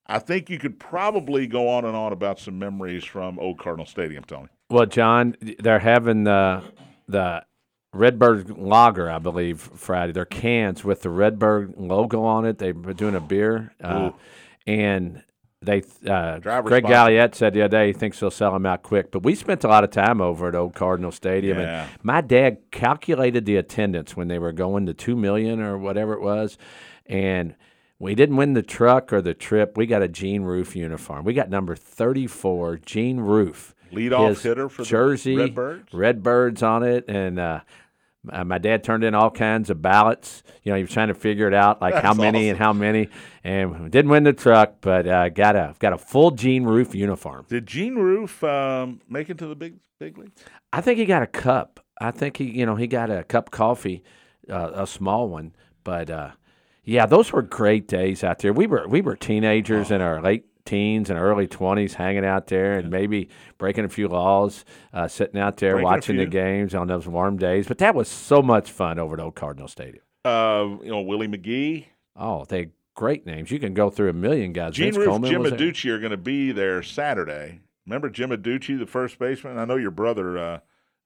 [0.06, 3.86] I think you could probably go on and on about some memories from Old Cardinal
[3.86, 4.49] Stadium, Tony.
[4.69, 6.63] Well, John, they're having the
[7.08, 7.45] the
[7.93, 10.12] Redbird Lager, I believe, Friday.
[10.12, 12.58] They're cans with the Redbird logo on it.
[12.58, 14.12] They're doing a beer, uh,
[14.65, 15.23] and
[15.65, 16.93] they uh, Driver's Greg sponsor.
[16.93, 19.12] Galliette said the other day he thinks they'll sell them out quick.
[19.12, 21.84] But we spent a lot of time over at Old Cardinal Stadium, Yeah.
[21.84, 26.13] and my dad calculated the attendance when they were going to two million or whatever
[26.13, 26.58] it was,
[27.06, 27.56] and.
[27.99, 29.78] We didn't win the truck or the trip.
[29.78, 31.23] We got a Gene Roof uniform.
[31.23, 33.73] We got number 34, Gene Roof.
[33.93, 35.93] Leadoff His hitter for the jersey, Redbirds?
[35.93, 37.62] Redbirds on it, and uh,
[38.29, 40.43] uh, my dad turned in all kinds of ballots.
[40.63, 42.49] You know, he was trying to figure it out, like how many awesome.
[42.49, 43.09] and how many,
[43.43, 47.45] and didn't win the truck, but uh, got a got a full Gene Roof uniform.
[47.49, 50.31] Did Gene Roof um, make it to the big big league?
[50.71, 51.81] I think he got a cup.
[51.99, 54.03] I think he, you know, he got a cup coffee,
[54.49, 55.53] uh, a small one.
[55.83, 56.31] But uh,
[56.83, 58.53] yeah, those were great days out there.
[58.53, 62.73] We were we were teenagers in our late teens and early twenties, hanging out there
[62.73, 66.88] and maybe breaking a few laws, uh, sitting out there Breaking watching the games on
[66.88, 67.67] those warm days.
[67.67, 70.04] But that was so much fun over at Old Cardinal Stadium.
[70.26, 73.52] Uh, you know, Willie McGee, Oh, they great names.
[73.52, 74.73] You can go through a million guys.
[74.73, 75.43] Gene Vince Roof, Coleman Jim.
[75.43, 77.60] Aducci are going to be there Saturday.
[77.86, 79.58] Remember Jim Adduci, the first baseman?
[79.58, 80.60] I know your brother uh,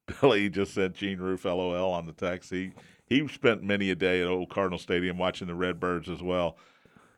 [0.22, 2.50] Billy just said Gene Roof LOL on the text.
[2.50, 2.72] He
[3.06, 6.58] he spent many a day at Old Cardinal Stadium watching the Redbirds as well.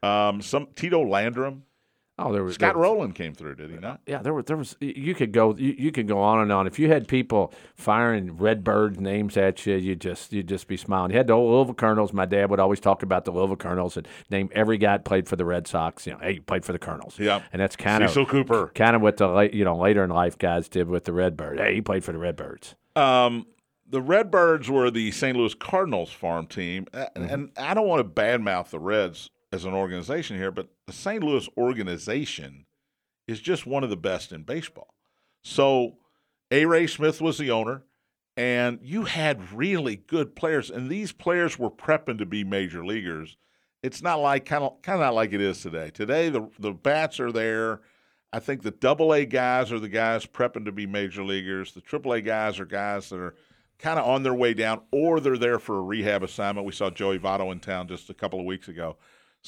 [0.04, 1.64] Um, some Tito Landrum,
[2.22, 4.02] Oh, there was Scott there- Rowland came through, did he not?
[4.06, 6.68] Yeah, there was there was you could go you, you could go on and on.
[6.68, 11.12] If you had people firing Redbird names at you, you just you'd just be smiling.
[11.12, 12.12] You had the old Louisville Colonels.
[12.14, 15.28] My dad would always talk about the Louisville Colonels and name every guy that played
[15.28, 16.06] for the Red Sox.
[16.06, 17.18] You know, hey, you played for the Colonels.
[17.18, 17.42] Yeah.
[17.54, 18.72] and that's kind of Cecil Cooper.
[18.76, 21.60] kind of what the late you know later in life guys did with the Redbird.
[21.60, 22.76] Hey, he played for the Redbirds.
[22.96, 23.46] Um,
[23.92, 25.36] the Redbirds were the St.
[25.36, 29.74] Louis Cardinals farm team, A- and I don't want to badmouth the Reds as an
[29.74, 31.24] organization here, but the St.
[31.24, 32.66] Louis organization
[33.28, 34.94] is just one of the best in baseball.
[35.44, 35.98] So,
[36.52, 36.66] A.
[36.66, 37.84] Ray Smith was the owner,
[38.38, 43.38] and you had really good players, and these players were prepping to be major leaguers.
[43.82, 45.90] It's not like kind of kind of like it is today.
[45.90, 47.82] Today, the the bats are there.
[48.32, 51.74] I think the double A guys are the guys prepping to be major leaguers.
[51.74, 53.36] The triple A guys are guys that are
[53.80, 56.68] kind of on their way down, or they're there for a rehab assignment.
[56.68, 58.98] We saw Joey Votto in town just a couple of weeks ago.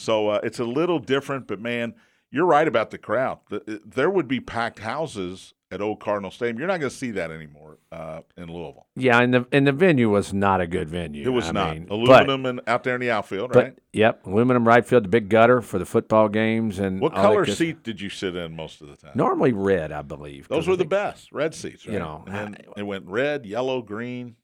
[0.02, 1.94] So uh, it's a little different, but man,
[2.32, 3.40] you're right about the crowd.
[3.50, 6.58] The, there would be packed houses at Old Cardinal Stadium.
[6.60, 8.88] You're not going to see that anymore uh, in Louisville.
[8.96, 11.26] Yeah, and the and the venue was not a good venue.
[11.26, 13.78] It was I not mean, but- aluminum and out there in the outfield, But, right?
[13.94, 17.84] yep, aluminum right field, the big gutter for the football games, and What color seat
[17.84, 19.12] did you sit in most of the time?
[19.16, 20.48] Normally red, I believe.
[20.50, 21.94] Those I were the think- best red seats, right?
[21.94, 24.36] You know, and I- it went red, yellow, green,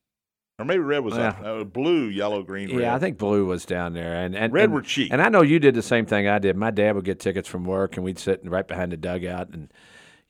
[0.60, 2.70] or maybe red was up, uh, blue, yellow, green.
[2.72, 2.82] red.
[2.82, 5.14] Yeah, I think blue was down there, and and Red and, were cheap.
[5.14, 6.56] And I know you did the same thing I did.
[6.56, 9.72] My dad would get tickets from work, and we'd sit right behind the dugout, and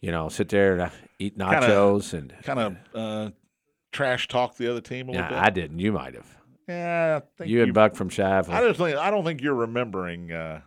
[0.01, 3.31] you know, sit there and uh, eat Kinda- nachos, and kind of uh,
[3.93, 5.37] trash talk the other team a little yeah, bit.
[5.37, 5.79] I didn't.
[5.79, 6.27] You might have.
[6.67, 8.49] yeah, I think You and Buck from Shively.
[8.49, 10.31] I don't think I don't think you're remembering.
[10.31, 10.61] Uh,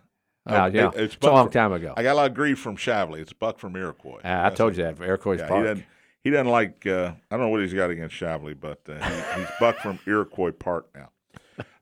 [0.47, 0.87] Oh, uh, yeah.
[0.87, 1.93] it- it's, Buck a long from- time ago.
[1.95, 3.19] I got a lot of grief from Shively.
[3.19, 4.21] It's Buck from Iroquois.
[4.25, 5.77] Uh, I told you that Iroquois Yeah, Park.
[6.23, 6.85] He doesn't like.
[6.85, 9.99] Uh, I don't know what he's got against Shively, but uh, he, he's Buck from
[10.05, 11.09] Iroquois Park now.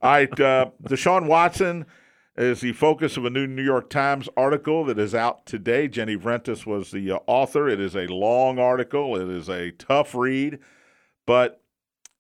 [0.02, 1.86] All right, uh, Deshaun Watson.
[2.38, 5.88] is the focus of a new New York Times article that is out today.
[5.89, 7.67] Jenny Vrentas was the uh, author.
[7.67, 10.60] It is a long article, it is a tough read.
[11.25, 11.62] But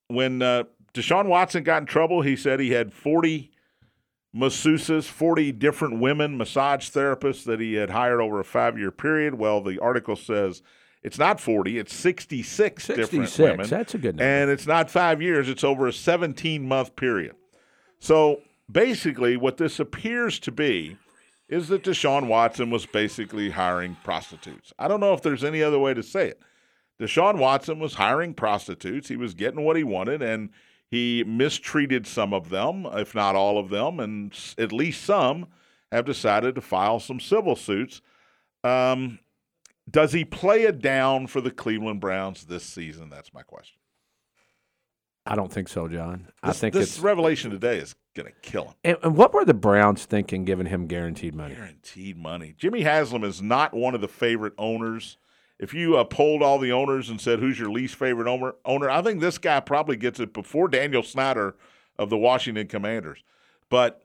[0.07, 3.51] when uh, Deshaun Watson got in trouble, he said he had 40
[4.35, 9.35] masseuses, 40 different women massage therapists that he had hired over a five year period.
[9.35, 10.61] Well, the article says
[11.01, 13.67] it's not 40, it's 66, different women.
[13.67, 14.23] That's a good number.
[14.23, 17.35] And it's not five years, it's over a 17 month period.
[17.99, 20.97] So basically, what this appears to be
[21.47, 24.71] is that Deshaun Watson was basically hiring prostitutes.
[24.77, 26.41] I don't know if there's any other way to say it.
[26.99, 29.07] Deshaun Watson was hiring prostitutes.
[29.07, 30.49] He was getting what he wanted, and
[30.91, 35.47] he mistreated some of them, if not all of them, and at least some
[35.91, 38.01] have decided to file some civil suits.
[38.63, 39.19] Um,
[39.89, 43.09] does he play it down for the Cleveland Browns this season?
[43.09, 43.79] That's my question.
[45.25, 46.27] I don't think so, John.
[46.41, 46.99] I think this it's.
[46.99, 48.73] revelation today is going to kill him.
[48.83, 51.55] And, and what were the Browns thinking giving him guaranteed money?
[51.55, 52.55] Guaranteed money.
[52.57, 55.17] Jimmy Haslam is not one of the favorite owners.
[55.59, 58.89] If you uh, polled all the owners and said who's your least favorite owner, owner,
[58.89, 61.55] I think this guy probably gets it before Daniel Snyder
[61.97, 63.23] of the Washington Commanders.
[63.69, 64.01] But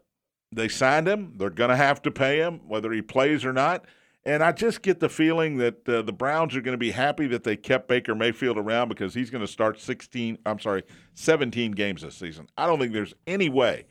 [0.52, 1.34] they signed him.
[1.36, 3.86] They're going to have to pay him whether he plays or not.
[4.26, 7.26] And I just get the feeling that uh, the Browns are going to be happy
[7.26, 10.82] that they kept Baker Mayfield around because he's going to start 16, I'm sorry,
[11.12, 12.48] 17 games this season.
[12.56, 13.84] I don't think there's any way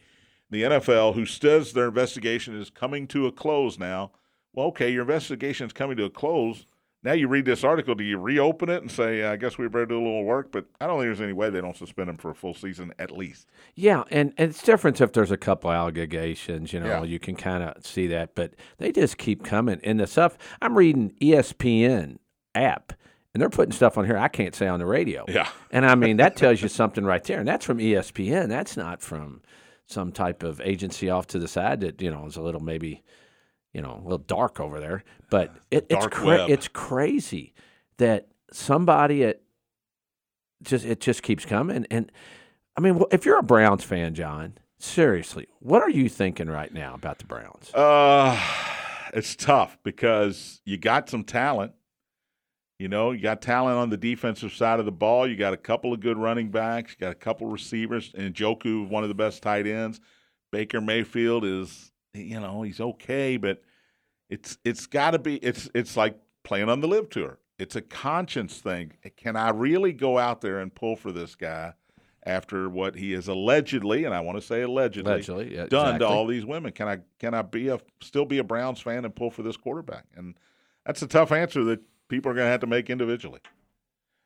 [0.53, 4.11] the NFL, who says their investigation is coming to a close now,
[4.53, 6.67] well, okay, your investigation is coming to a close.
[7.03, 7.95] Now you read this article.
[7.95, 10.51] Do you reopen it and say, I guess we better do a little work?
[10.51, 12.93] But I don't think there's any way they don't suspend him for a full season
[12.97, 13.47] at least.
[13.75, 17.03] Yeah, and, and it's different if there's a couple allegations, you know, Yeah.
[17.03, 19.79] you can kind of see that, but they just keep coming.
[19.83, 22.17] And the stuff I'm reading ESPN
[22.55, 22.93] app,
[23.33, 25.25] and they're putting stuff on here I can't say on the radio.
[25.27, 25.49] Yeah.
[25.71, 27.39] And I mean, that tells you something right there.
[27.39, 28.47] And that's from ESPN.
[28.47, 29.41] That's not from
[29.87, 33.01] some type of agency off to the side that, you know, is a little maybe,
[33.73, 35.03] you know, a little dark over there.
[35.29, 37.53] But it, it's cra- it's crazy
[37.97, 39.41] that somebody at
[40.61, 41.85] just it just keeps coming.
[41.89, 42.11] And
[42.77, 46.93] I mean, if you're a Browns fan, John, seriously, what are you thinking right now
[46.93, 47.73] about the Browns?
[47.73, 48.39] Uh,
[49.13, 51.73] it's tough because you got some talent.
[52.79, 55.27] You know, you got talent on the defensive side of the ball.
[55.27, 56.91] You got a couple of good running backs.
[56.91, 58.11] You got a couple of receivers.
[58.17, 60.01] And Njoku, one of the best tight ends.
[60.51, 63.61] Baker Mayfield is, you know, he's okay, but
[64.29, 65.37] it's it's got to be.
[65.37, 67.39] It's it's like playing on the LIV tour.
[67.59, 68.93] It's a conscience thing.
[69.17, 71.73] Can I really go out there and pull for this guy
[72.25, 75.99] after what he is allegedly, and I want to say allegedly, Allegedly, yeah, done exactly.
[75.99, 76.71] to all these women?
[76.71, 79.57] Can I can I be a still be a Browns fan and pull for this
[79.57, 80.05] quarterback?
[80.15, 80.35] And
[80.85, 83.39] that's a tough answer that people are going to have to make individually.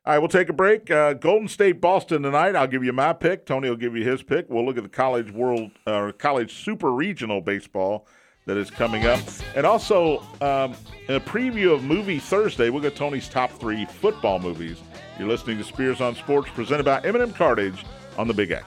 [0.07, 0.89] All right, we'll take a break.
[0.89, 2.55] Uh, Golden State, Boston tonight.
[2.55, 3.45] I'll give you my pick.
[3.45, 4.49] Tony will give you his pick.
[4.49, 8.07] We'll look at the college world, uh, college super regional baseball
[8.45, 9.19] that is coming up,
[9.53, 10.75] and also um,
[11.09, 12.69] a preview of Movie Thursday.
[12.69, 14.77] We'll get Tony's top three football movies.
[15.19, 17.83] You're listening to Spears on Sports, presented by M&M Cartage
[18.17, 18.65] on the Big X.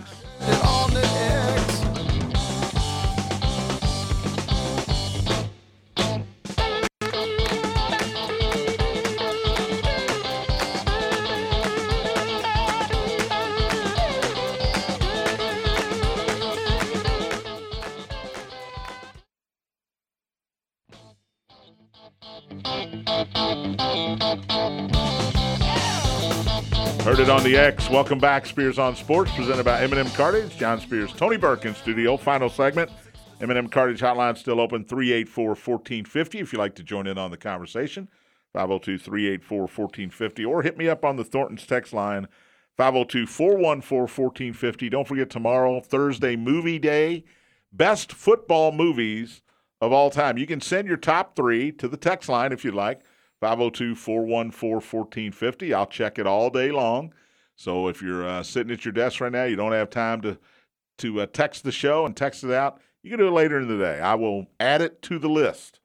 [27.10, 27.90] Heard it on the X.
[27.90, 30.56] Welcome back, Spears on Sports, presented by M&M Cartage.
[30.56, 32.16] John Spears, Tony Burke in studio.
[32.16, 32.88] Final segment.
[33.40, 37.36] M&M Cartage hotline still open 384 1450 if you'd like to join in on the
[37.36, 38.06] conversation.
[38.52, 42.28] 502 384 1450 or hit me up on the Thornton's text line
[42.76, 44.88] 502 414 1450.
[44.88, 47.24] Don't forget tomorrow, Thursday, movie day.
[47.72, 49.42] Best football movies
[49.80, 50.38] of all time.
[50.38, 53.00] You can send your top three to the text line if you'd like.
[53.40, 55.74] 502 414 1450.
[55.74, 57.12] I'll check it all day long.
[57.56, 60.38] So if you're uh, sitting at your desk right now, you don't have time to,
[60.98, 63.68] to uh, text the show and text it out, you can do it later in
[63.68, 64.00] the day.
[64.00, 65.80] I will add it to the list.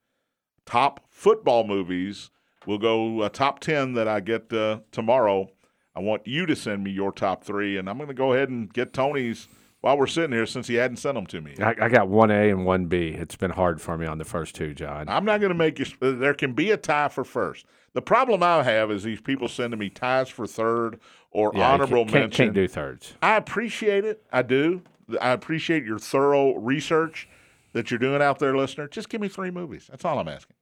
[0.65, 2.29] Top football movies.
[2.65, 5.49] We'll go uh, top 10 that I get uh, tomorrow.
[5.95, 8.49] I want you to send me your top three, and I'm going to go ahead
[8.49, 9.47] and get Tony's
[9.85, 11.53] while we're sitting here since he hadn't sent them to me.
[11.61, 13.09] I, I got one A and one B.
[13.09, 15.07] It's been hard for me on the first two, John.
[15.07, 15.85] I'm not going to make you.
[16.01, 17.67] uh, There can be a tie for first.
[17.93, 22.03] The problem I have is these people sending me ties for third or Yeah, honorable
[22.05, 22.45] can't, mention.
[22.47, 23.13] can't do thirds.
[23.21, 24.23] I appreciate it.
[24.33, 24.81] I do.
[25.21, 27.29] I appreciate your thorough research
[27.73, 28.87] that you're doing out there, listener.
[28.87, 29.85] Just give me three movies.
[29.91, 30.55] That's all I'm asking.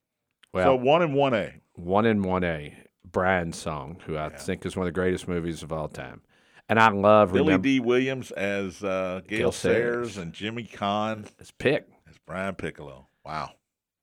[0.52, 1.54] Well, so one and one A.
[1.76, 2.76] one in one A.
[3.10, 6.24] Brian's song, who I think is one of the greatest movies of all time,
[6.70, 7.80] and I love Billy remember D.
[7.80, 10.14] Williams as uh, Gale, Gale Sayers.
[10.14, 10.18] Sayers.
[10.18, 11.88] and Jimmy Caan his pick.
[12.10, 13.08] as Brian Piccolo.
[13.26, 13.52] Wow,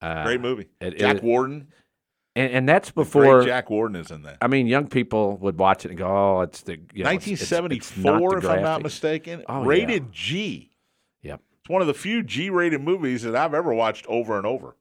[0.00, 0.68] Uh, great movie.
[0.80, 1.68] it Jack is- Warden.
[2.36, 3.44] and, and that's before.
[3.44, 4.38] Jack Warden is in that.
[4.40, 7.26] I mean, young people would watch it and go, "Oh, it's the you know, it's-
[7.26, 9.44] it's- it's 1974, the if I'm not mistaken.
[9.48, 9.68] Oh, yeah.
[9.68, 10.70] rated G.
[11.22, 11.40] Yep.
[11.60, 14.76] It's one of the few G-rated movies that I've ever watched over and over.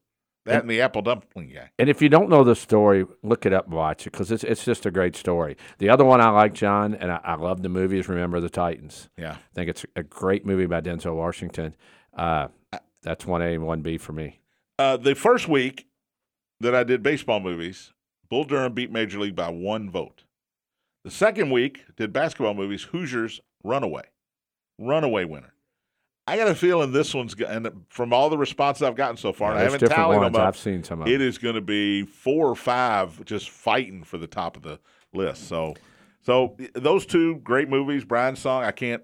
[0.46, 1.70] That and, the Apple Dumpling Guy.
[1.78, 4.42] And if you don't know the story, look it up and watch it because it's
[4.42, 5.56] it's just a great story.
[5.78, 8.48] The other one I like, John, and I, I love the movie is Remember the
[8.48, 9.10] Titans.
[9.18, 9.32] Yeah.
[9.32, 11.76] I think it's a great movie by Denzel Washington.
[12.16, 12.48] Uh,
[13.02, 14.40] that's one A and one B for me.
[14.78, 15.86] Uh, the first week
[16.60, 17.92] that I did baseball movies,
[18.28, 20.24] Bull Durham beat Major League by one vote.
[21.04, 24.04] The second week did basketball movies, Hoosiers Runaway,
[24.78, 25.54] runaway winner.
[26.30, 29.52] I got a feeling this one's and from all the responses I've gotten so far,
[29.52, 30.42] Yeah, I haven't tallied them up.
[30.42, 34.16] I've seen some of It is going to be four or five just fighting for
[34.16, 34.78] the top of the
[35.12, 35.48] list.
[35.48, 35.74] So,
[36.22, 38.62] so those two great movies, Brian's song.
[38.62, 39.02] I can't.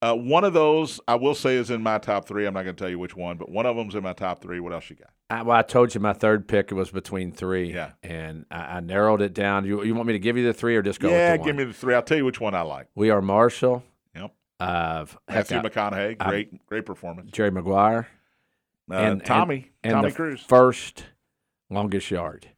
[0.00, 2.46] Uh, one of those I will say is in my top three.
[2.46, 4.40] I'm not going to tell you which one, but one of them's in my top
[4.40, 4.60] three.
[4.60, 5.10] What else you got?
[5.30, 7.72] I, well, I told you my third pick was between three.
[7.72, 7.90] Yeah.
[8.04, 9.64] And I, I narrowed it down.
[9.64, 11.64] You, you want me to give you the three or just go yeah, give me
[11.64, 11.94] the three.
[11.94, 12.86] I'll tell you which one I like.
[12.94, 13.82] We are Marshall.
[14.60, 17.30] Uh, heck, Matthew McConaughey, I- great, great performance.
[17.30, 18.08] Jerry Maguire.
[18.90, 20.40] Uh, and- Tommy, and Tommy the Cruz.
[20.48, 21.04] First
[21.70, 22.48] longest yard.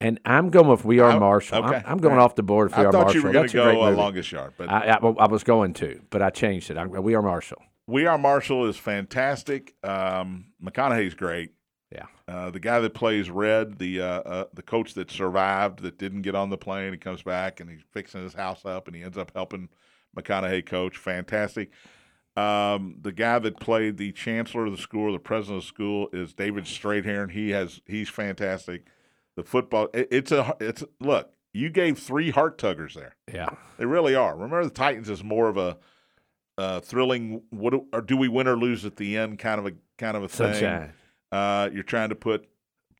[0.00, 1.62] And I'm going with We Are Marshall.
[1.62, 2.22] I'm- I'm, going right.
[2.22, 2.68] off the board.
[2.70, 3.20] with We I Are thought Marshall.
[3.20, 6.00] you were going to go uh, longest yard, but I, I, I was going to,
[6.08, 6.78] but I changed it.
[6.78, 7.60] I'm, we Are Marshall.
[7.86, 9.74] We Are Marshall is fantastic.
[9.82, 11.52] Um, McConaughey's great.
[11.92, 12.06] Yeah.
[12.26, 16.22] Uh, the guy that plays Red, the uh, uh, the coach that survived, that didn't
[16.22, 19.02] get on the plane, he comes back and he's fixing his house up, and he
[19.02, 19.68] ends up helping
[20.16, 20.96] McConaughey coach.
[20.96, 21.70] Fantastic.
[22.36, 26.08] Um, the guy that played the chancellor of the school, the president of the school,
[26.12, 27.32] is David Strathairn.
[27.32, 28.86] He has he's fantastic.
[29.36, 31.32] The football, it, it's a it's look.
[31.52, 33.16] You gave three heart tuggers there.
[33.32, 33.48] Yeah.
[33.76, 34.34] They really are.
[34.34, 35.78] Remember, the Titans is more of a
[36.56, 37.42] uh, thrilling.
[37.50, 39.38] What do- or do we win or lose at the end?
[39.40, 40.52] Kind of a kind of a thing.
[40.54, 40.92] Sunshine.
[41.32, 42.48] Uh, you're trying to put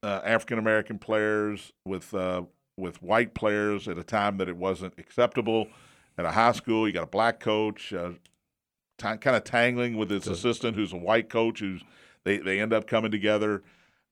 [0.03, 2.43] uh, African American players with uh,
[2.77, 5.69] with white players at a time that it wasn't acceptable.
[6.19, 8.11] At a high school, you got a black coach, uh,
[8.99, 11.61] t- kind of tangling with his assistant, who's a white coach.
[11.61, 11.83] Who's
[12.25, 13.63] they they end up coming together,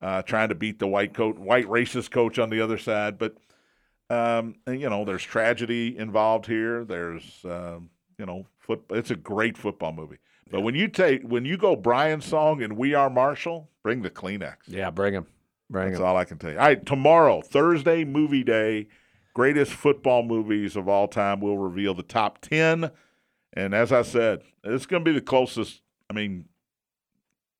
[0.01, 3.19] uh, trying to beat the white coach, white racist coach on the other side.
[3.19, 3.37] But
[4.11, 6.85] um, and, you know, there's tragedy involved here.
[6.85, 8.83] There's um, you know, foot.
[8.91, 10.19] It's a great football movie.
[10.51, 14.11] But when you take when you go Brian's song and We Are Marshall, bring the
[14.11, 14.57] Kleenex.
[14.67, 15.27] Yeah, bring him.
[15.71, 16.07] Bring That's him.
[16.07, 16.59] all I can tell you.
[16.59, 18.89] All right, tomorrow, Thursday, movie day,
[19.39, 21.39] greatest football movies of all time.
[21.39, 22.91] We'll reveal the top 10.
[23.53, 25.81] And as I said, it's going to be the closest.
[26.11, 26.47] I mean,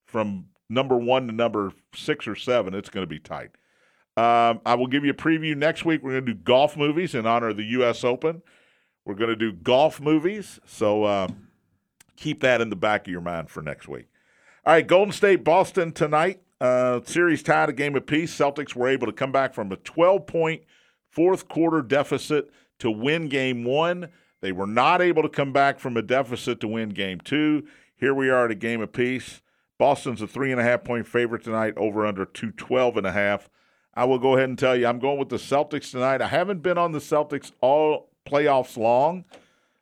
[0.05, 3.51] from number one to number six or seven, it's going to be tight.
[4.17, 6.03] Um, I will give you a preview next week.
[6.03, 8.03] We're going to do golf movies in honor of the U.S.
[8.03, 8.43] Open.
[9.05, 10.59] We're going to do golf movies.
[10.67, 11.29] So uh,
[12.17, 14.09] keep that in the back of your mind for next week.
[14.67, 16.43] All right, Golden State, Boston tonight.
[16.61, 18.37] Uh, series tied a game apiece.
[18.37, 20.63] Celtics were able to come back from a 12 point
[21.11, 24.09] fourth quarter deficit to win game one.
[24.41, 27.67] They were not able to come back from a deficit to win game two.
[27.97, 29.43] Here we are at a game apiece.
[29.79, 33.49] Boston's a three and a half point favorite tonight, over under 212 and a half.
[33.95, 36.23] I will go ahead and tell you I'm going with the Celtics tonight.
[36.23, 39.25] I haven't been on the Celtics all playoffs long.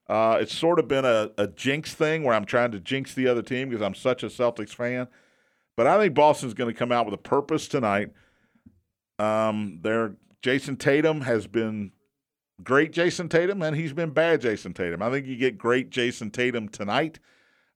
[0.09, 3.27] Uh, it's sort of been a, a jinx thing where I'm trying to jinx the
[3.27, 5.09] other team because I'm such a Celtics fan.
[5.77, 8.13] But I think Boston's going to come out with a purpose tonight.
[9.19, 11.93] Um, their Jayson Tatum has been
[12.63, 15.03] great, Jayson Tatum, and he's been bad, Jayson Tatum.
[15.03, 17.19] I think you get great Jayson Tatum tonight.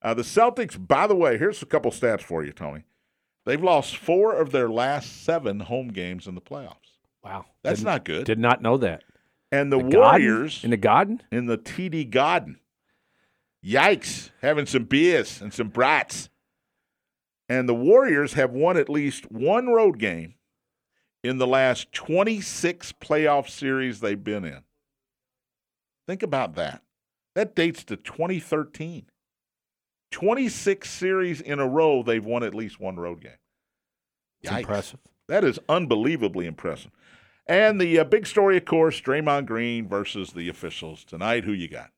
[0.02, 2.84] Uh, the Celtics, by the way, here's a couple stats for you, Tony.
[3.44, 6.98] They've lost four of their last seven home games in the playoffs.
[7.24, 7.46] Wow.
[7.62, 8.24] That's Didn't- not good.
[8.26, 9.02] Did not know that.
[9.52, 10.00] and the, The Garden?
[10.00, 11.22] Warriors In the garden?
[11.32, 12.60] in the TD Garden.
[13.64, 16.30] Yikes, having some beers and some brats.
[17.48, 20.34] And the Warriors have won at least one road game
[21.22, 24.62] in the last 26 playoff series they've been in.
[26.06, 26.82] Think about that.
[27.34, 29.06] That dates to 2013.
[30.10, 33.32] 26 series in a row, they've won at least one road game.
[34.42, 34.60] It's Yikes.
[34.60, 35.00] impressive.
[35.28, 36.90] That is unbelievably impressive.
[37.46, 41.44] And the uh, big story, of course, Draymond Green versus the officials tonight.
[41.44, 41.90] Who you got?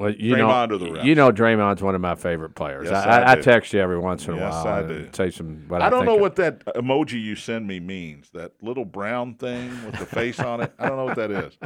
[0.00, 1.04] Well, you Draymond know, or the refs?
[1.04, 2.88] you know, Draymond's one of my favorite players.
[2.90, 5.10] Yes, I, I I, text you every once in a Yes, while I do.
[5.12, 5.66] say some.
[5.70, 8.30] I, I don't know of- what that emoji you send me means.
[8.30, 10.72] That little brown thing with the face on it.
[10.78, 11.58] I don't know what that is.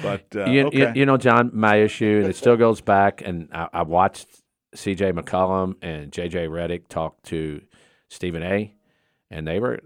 [0.00, 0.78] But uh, you, okay.
[0.78, 4.28] you, you know, John, my issue, and it still goes back, and I, I watched
[4.76, 5.10] C.J.
[5.10, 6.46] McCollum and J.J.
[6.46, 7.62] Redick talk to
[8.08, 8.76] Stephen A.,
[9.28, 9.80] and they were,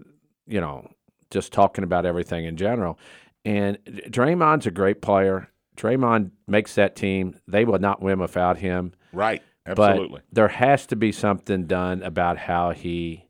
[0.45, 0.87] you know,
[1.31, 2.99] just talking about everything in general.
[3.43, 5.49] And Draymond's a great player.
[5.77, 7.39] Draymond makes that team.
[7.47, 8.93] They will not win without him.
[9.13, 9.41] right.
[9.65, 10.21] Absolutely.
[10.29, 13.27] But there has to be something done about how he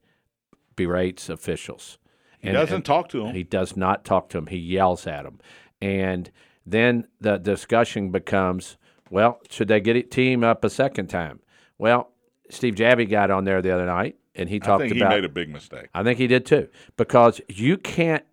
[0.75, 1.97] berates officials.
[2.39, 3.33] he doesn't talk to him.
[3.33, 4.45] He does not talk to them.
[4.45, 5.39] He yells at them.
[5.81, 6.29] And
[6.63, 8.77] then the discussion becomes,
[9.09, 11.39] well, should they get it team up a second time?
[11.79, 12.11] Well,
[12.51, 15.25] Steve Javie got on there the other night and he I talked about, he made
[15.25, 15.87] a big mistake.
[15.93, 18.23] I think he did too, because you can't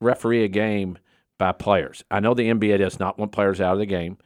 [0.00, 0.98] referee a game
[1.38, 2.04] by players.
[2.10, 4.18] I know the NBA does not want players out of the game,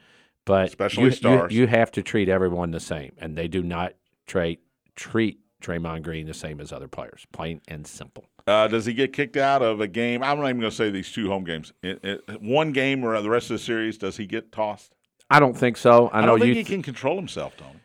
[0.45, 1.53] but Especially you, you- stars.
[1.53, 3.93] You, have to treat everyone the same, and they do not
[4.25, 4.61] treat
[4.95, 7.25] treat Draymond Green the same as other players.
[7.31, 8.25] Plain and simple.
[8.45, 10.23] Uh, does he get kicked out of a game?
[10.23, 11.73] I'm not even going to say these two home games.
[11.83, 14.93] It, it, one game or the rest of the series, does he get tossed?
[15.29, 16.07] I don't think so.
[16.07, 16.55] I, I, know don't think you.
[16.55, 17.79] he can control himself, Tony.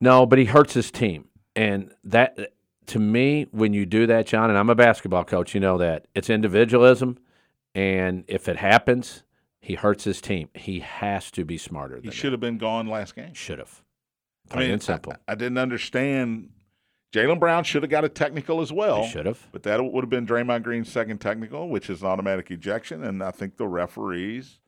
[0.00, 1.28] No, but he hurts his team.
[1.54, 2.36] And that,
[2.86, 6.06] to me, when you do that, John, and I'm a basketball coach, you know that
[6.14, 7.18] it's individualism.
[7.74, 9.22] And if it happens,
[9.60, 10.48] he hurts his team.
[10.54, 13.34] He has to be smarter than He should have been gone last game.
[13.34, 13.82] Should have.
[14.50, 15.12] I Plain mean, and simple.
[15.28, 16.50] I, I didn't understand.
[17.12, 19.02] Jaylen Brown should have got a technical as well.
[19.02, 19.46] He should have.
[19.52, 23.02] But that would have been Draymond Green's second technical, which is an automatic ejection.
[23.04, 24.58] And I think the referees,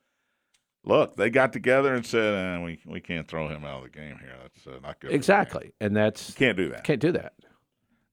[0.84, 3.98] look, they got together and said, eh, we, we can't throw him out of the
[3.98, 4.34] game here.
[4.42, 4.82] That's uh, not good.
[4.82, 5.72] for the game." Exactly.
[5.80, 6.84] And that's Can't do that.
[6.84, 7.34] can't do that.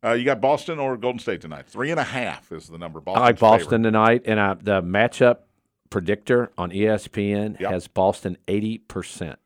[0.04, 1.66] Uh, you got Boston or Golden State tonight?
[1.68, 3.02] Three and a half is the number.
[3.08, 3.84] I like Boston favorite.
[3.84, 5.40] tonight, and I, the matchup
[5.90, 7.72] predictor on ESPN Yep.
[7.72, 9.40] has Boston eighty percent.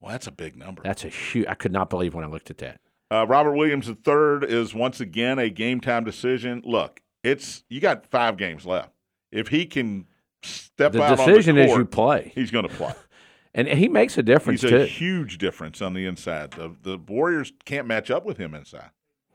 [0.00, 0.82] Well, that's a big number.
[0.82, 1.46] That's a huge.
[1.48, 2.80] I could not believe when I looked at that.
[3.10, 6.60] Uh, Robert Williams the third is once again a game time decision.
[6.64, 8.90] Look, it's you got five games left.
[9.32, 10.06] If he can
[10.42, 12.92] step The out decision on the is you play, he's going to play.
[13.54, 14.84] and he makes a difference He's a too.
[14.84, 16.50] huge difference on the inside.
[16.52, 18.90] The, the Warriors can't match up with him inside.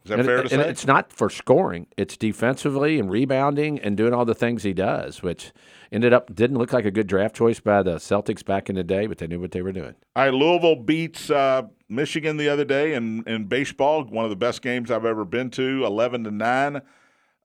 [0.10, 0.70] Is that and, fair to say?
[0.70, 5.22] it's not for scoring; it's defensively and rebounding and doing all the things he does,
[5.22, 5.52] which
[5.92, 8.84] ended up didn't look like a good draft choice by the Celtics back in the
[8.84, 9.94] day, but they knew what they were doing.
[10.16, 14.04] All right, Louisville beats uh, Michigan the other day in, in baseball.
[14.06, 16.82] One of the best games I've ever been to, eleven to nine.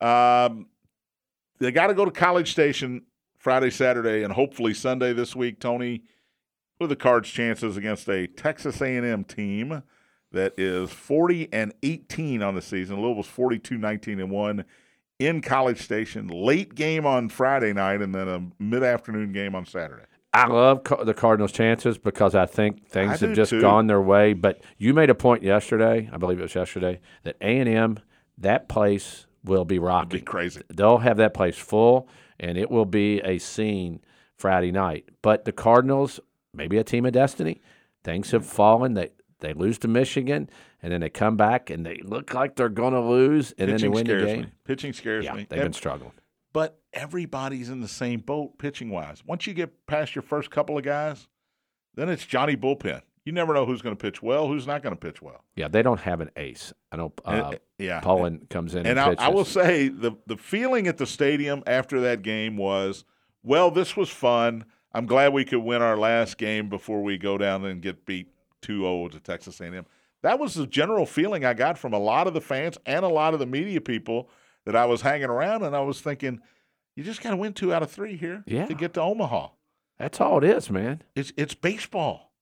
[0.00, 0.68] Um,
[1.58, 3.02] they got to go to College Station
[3.36, 5.60] Friday, Saturday, and hopefully Sunday this week.
[5.60, 6.02] Tony,
[6.78, 9.82] what are the Cards' chances against a Texas A&M team
[10.34, 13.00] that is forty and eighteen on the season?
[13.00, 14.64] Louisville's 42, 19 and one
[15.18, 16.28] in College Station.
[16.28, 20.04] Late game on Friday night, and then a mid-afternoon game on Saturday.
[20.32, 23.60] I love the Cardinals' chances because I think things I have just too.
[23.60, 24.32] gone their way.
[24.32, 27.98] But you made a point yesterday, I believe it was yesterday, that A and M,
[28.38, 30.20] that place will be It'd be rocking.
[30.22, 30.62] crazy.
[30.68, 32.08] They'll have that place full,
[32.40, 34.00] and it will be a scene
[34.36, 35.08] Friday night.
[35.22, 36.18] But the Cardinals,
[36.52, 37.62] maybe a team of destiny.
[38.02, 38.94] Things have fallen.
[38.94, 39.10] They
[39.44, 40.48] they lose to Michigan,
[40.82, 43.76] and then they come back and they look like they're going to lose, and then
[43.76, 44.40] they Pitching win the game.
[44.42, 44.46] me.
[44.64, 45.46] Pitching scares Yeah, me.
[45.48, 46.12] they've Ev- been struggling.
[46.52, 49.22] but everybody's in the same boat pitching wise.
[49.26, 51.28] Once you get past your first couple of guys,
[51.94, 53.02] then it's Johnny bullpen.
[53.24, 55.42] You never know who's going to pitch well, who's not going to pitch well.
[55.56, 56.72] Yeah, they don't have an ace.
[56.92, 60.12] I know uh, And- yeah, Poland comes in and, and I, I will say the
[60.26, 63.04] the feeling at the stadium after that game was,
[63.42, 64.64] well, this was fun.
[64.92, 68.28] I'm glad we could win our last game before we go down and get beat
[68.66, 69.86] 2-0 to Texas A&M.
[70.22, 73.08] That was the general feeling I got from a lot of the fans and a
[73.08, 74.30] lot of the media people
[74.64, 76.40] that I was hanging around, and I was thinking,
[76.96, 78.66] you just got to win two out of three here Yeah.
[78.66, 79.48] to get to Omaha.
[79.98, 81.02] That's all it is, man.
[81.14, 82.32] It's it's baseball.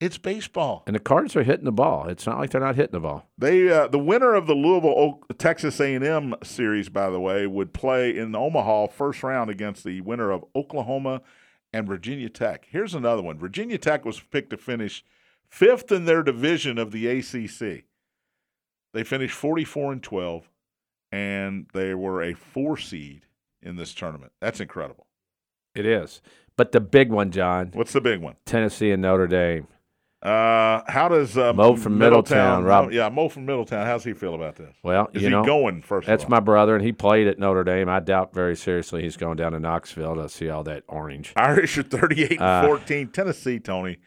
[0.00, 0.84] It's baseball.
[0.86, 2.08] And the Cards are hitting the ball.
[2.08, 3.28] It's not like they're not hitting the ball.
[3.36, 8.16] They uh, the winner of the Louisville Texas A&M series, by the way, would play
[8.16, 11.20] in the Omaha first round against the winner of Oklahoma
[11.72, 12.66] and Virginia Tech.
[12.70, 13.38] Here's another one.
[13.38, 15.04] Virginia Tech was picked to finish
[15.50, 17.84] fifth in their division of the ACC.
[18.94, 20.48] They finished 44 and 12,
[21.12, 23.22] and they were a four seed
[23.62, 24.32] in this tournament.
[24.40, 25.06] That's incredible.
[25.74, 26.22] It is.
[26.56, 28.36] But the big one, John, What's the big one?
[28.46, 29.68] Tennessee and Notre Dame.
[30.20, 33.86] Uh, how does uh, Mo from Middletown, Rob- Yeah, Mo from Middletown.
[33.86, 34.74] How's he feel about this?
[34.82, 36.08] Well, Is you he know, going first?
[36.08, 37.88] that's my brother, and he played at Notre Dame.
[37.88, 41.32] I doubt very seriously he's going down to Knoxville to see all that orange.
[41.36, 43.08] Irish are 38 and Uh, 14.
[43.10, 43.98] Tennessee, Tony.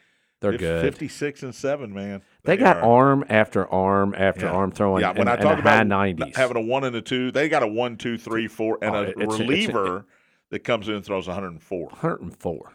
[0.42, 0.82] They're good.
[0.82, 2.22] 56 and 7, man.
[2.44, 2.82] They got are.
[2.82, 4.52] arm after arm after Yeah.
[4.52, 6.36] arm throwing Yeah, when in, I talk about 90s.
[6.36, 8.98] having a one and a two, they got a one, two, three, four, and Oh,
[8.98, 10.06] a it's a- it's reliever
[10.50, 11.88] that comes in and throws 104.
[11.88, 12.72] 104.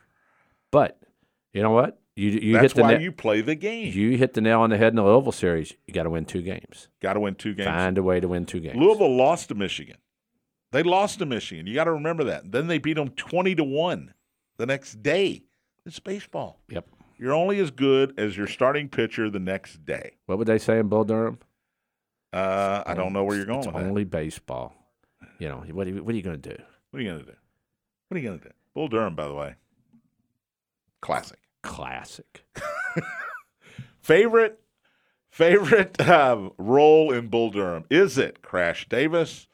[0.72, 1.00] But
[1.54, 2.00] you know what?
[2.16, 3.94] You you That's hit the why na- you play the game.
[3.94, 5.76] you hit the nail on the head in the Louisville series.
[5.86, 6.88] You got to win two games.
[7.02, 7.68] got to win two games.
[7.68, 8.76] Find a way to win two games.
[8.76, 9.98] Louisville lost to Michigan.
[10.72, 11.68] They lost to Michigan.
[11.68, 12.52] You got to remember that.
[12.52, 14.14] Then they beat them 20 to 1
[14.58, 15.44] the next day.
[15.86, 16.60] It's baseball.
[16.70, 16.88] Yep.
[17.20, 20.12] You're only as good as your starting pitcher the next day.
[20.28, 21.40] What would they say in Bull Durham?
[22.34, 23.84] Uh, I don't know where you're going It's with that.
[23.84, 24.76] only baseball.
[25.40, 25.88] You know what?
[25.88, 26.62] Are you, what are you going to do?
[26.92, 27.38] What are you going to do?
[28.08, 28.54] What are you going to do?
[28.74, 29.56] Bull Durham, by the way,
[31.02, 31.40] classic.
[31.64, 32.44] Classic.
[34.02, 34.60] Favorite,
[35.30, 37.86] Favorite uh, role in Bull Durham?
[37.90, 39.48] Is it Crash Davis,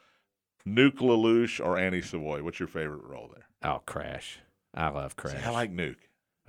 [0.67, 2.43] Nuke LaLoosh, or Annie Savoy?
[2.43, 3.47] What's your favorite role there?
[3.63, 4.39] Oh, Crash.
[4.73, 5.43] I love Crash.
[5.45, 5.95] I like Nuke.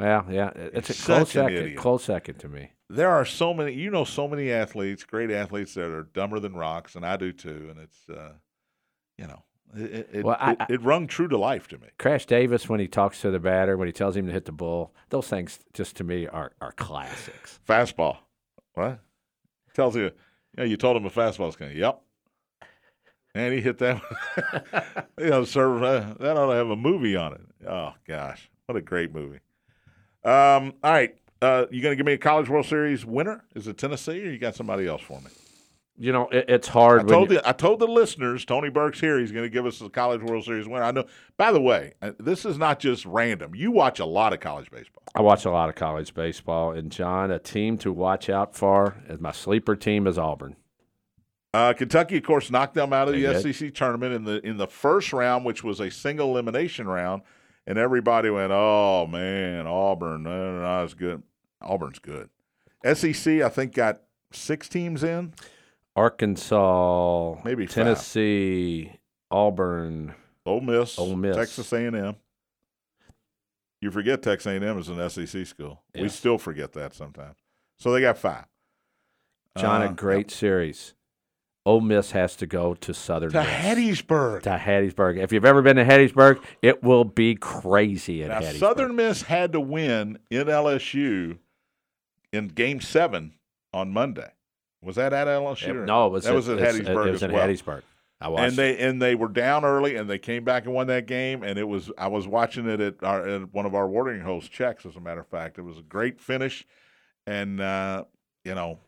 [0.00, 1.54] Yeah, it- it's a close second.
[1.56, 1.76] idiot.
[1.78, 2.72] Close second to me.
[2.90, 6.54] There are so many, you know, so many athletes, great athletes that are dumber than
[6.54, 7.68] rocks, and I do too.
[7.70, 8.32] And it's, uh,
[9.18, 9.42] you know,
[9.74, 11.88] it, it, Well, I- it, it rung true to life to me.
[11.98, 14.52] Crash Davis, when he talks to the batter, when he tells him to hit the
[14.52, 17.58] ball, those things just to me are, are classics.
[17.66, 18.18] Fastball.
[18.74, 19.00] What?
[19.72, 20.10] Tells you,
[20.58, 21.76] yeah, you told him a fastball's coming.
[21.76, 22.00] Yep.
[23.34, 25.04] And he hit that one.
[25.18, 27.40] you know, sir, uh, that ought to have a movie on it.
[27.68, 28.48] Oh, gosh.
[28.66, 29.40] What a great movie.
[30.24, 31.16] Um, all right.
[31.42, 33.44] Uh, you going to give me a College World Series winner?
[33.54, 35.30] Is it Tennessee or you got somebody else for me?
[35.96, 37.02] You know, it, it's hard.
[37.02, 39.18] I told the I told the listeners Tony Burke's here.
[39.20, 40.82] He's going to give us the College World Series winner.
[40.82, 41.04] I know.
[41.36, 43.54] By the way, uh, this is not just random.
[43.54, 45.02] You watch a lot of college baseball.
[45.14, 48.96] I watch a lot of college baseball, and John, a team to watch out for,
[49.06, 50.56] as my sleeper team is Auburn.
[51.52, 53.54] Uh, Kentucky, of course, knocked them out of They the did.
[53.54, 57.22] SEC tournament in the in the first round, which was a single elimination round,
[57.66, 61.22] and everybody went, "Oh man, Auburn, no, as good."
[61.60, 62.28] Auburn's good.
[62.84, 64.02] SEC, I think, got
[64.32, 65.32] six teams in.
[65.96, 67.74] Arkansas, Maybe five.
[67.74, 68.92] Tennessee,
[69.30, 70.14] Auburn.
[70.46, 71.36] Ole Miss, Ole Miss.
[71.36, 72.16] Texas A&M.
[73.80, 75.82] You forget Texas A&M is an SEC school.
[75.98, 77.36] We still forget that sometimes.
[77.78, 78.44] So they got five.
[79.56, 80.94] John, Uh, a great series.
[81.66, 83.48] Ole Miss has to go to Southern to Miss.
[83.48, 84.42] Hattiesburg.
[84.42, 85.18] To Hattiesburg.
[85.18, 88.58] If you've ever been to Hattiesburg, it will be crazy at Now, Hattiesburg.
[88.58, 91.38] Southern Miss had to win in LSU
[92.32, 93.34] in Game Seven
[93.72, 94.30] on Monday.
[94.82, 95.68] Was that at LSU?
[95.74, 97.48] or- no, it was that at, was at Hattiesburg It was as at well.
[97.48, 97.82] Hattiesburg.
[98.20, 98.42] I watched.
[98.50, 101.42] And they and they were down early, and they came back and won that game.
[101.42, 104.48] And it was I was watching it at, our, at one of our watering holes
[104.48, 104.86] checks.
[104.86, 106.64] As a matter of fact, it was a great finish,
[107.26, 108.04] and uh,
[108.44, 108.78] you know,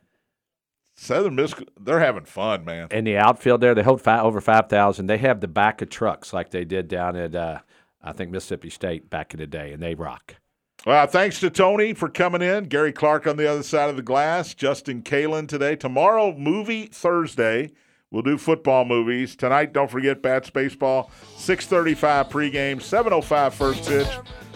[0.97, 2.87] Southern Miss they're having fun, man.
[2.91, 5.05] in the outfield there, they hold five, over five thousand.
[5.07, 7.59] They have the back of trucks like they did down at uh,
[8.03, 10.35] I think Mississippi State back in the day, and they rock.
[10.85, 12.65] Well, thanks to Tony for coming in.
[12.65, 14.53] Gary Clark on the other side of the glass.
[14.53, 15.75] Justin Kalen today.
[15.75, 17.71] Tomorrow, movie Thursday.
[18.09, 19.35] We'll do football movies.
[19.35, 21.11] Tonight, don't forget Bats Baseball.
[21.35, 24.07] 635 pregame, 705 first pitch.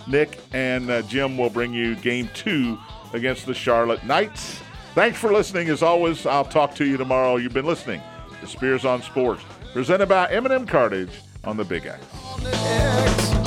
[0.08, 2.78] Nick and uh, Jim will bring you game two
[3.14, 4.62] against the Charlotte Knights.
[4.94, 5.70] Thanks for listening.
[5.70, 7.38] As always, I'll talk to you tomorrow.
[7.38, 8.02] You've been listening
[8.42, 13.41] to Spears on Sports, presented by M&M Cartage on the Big X.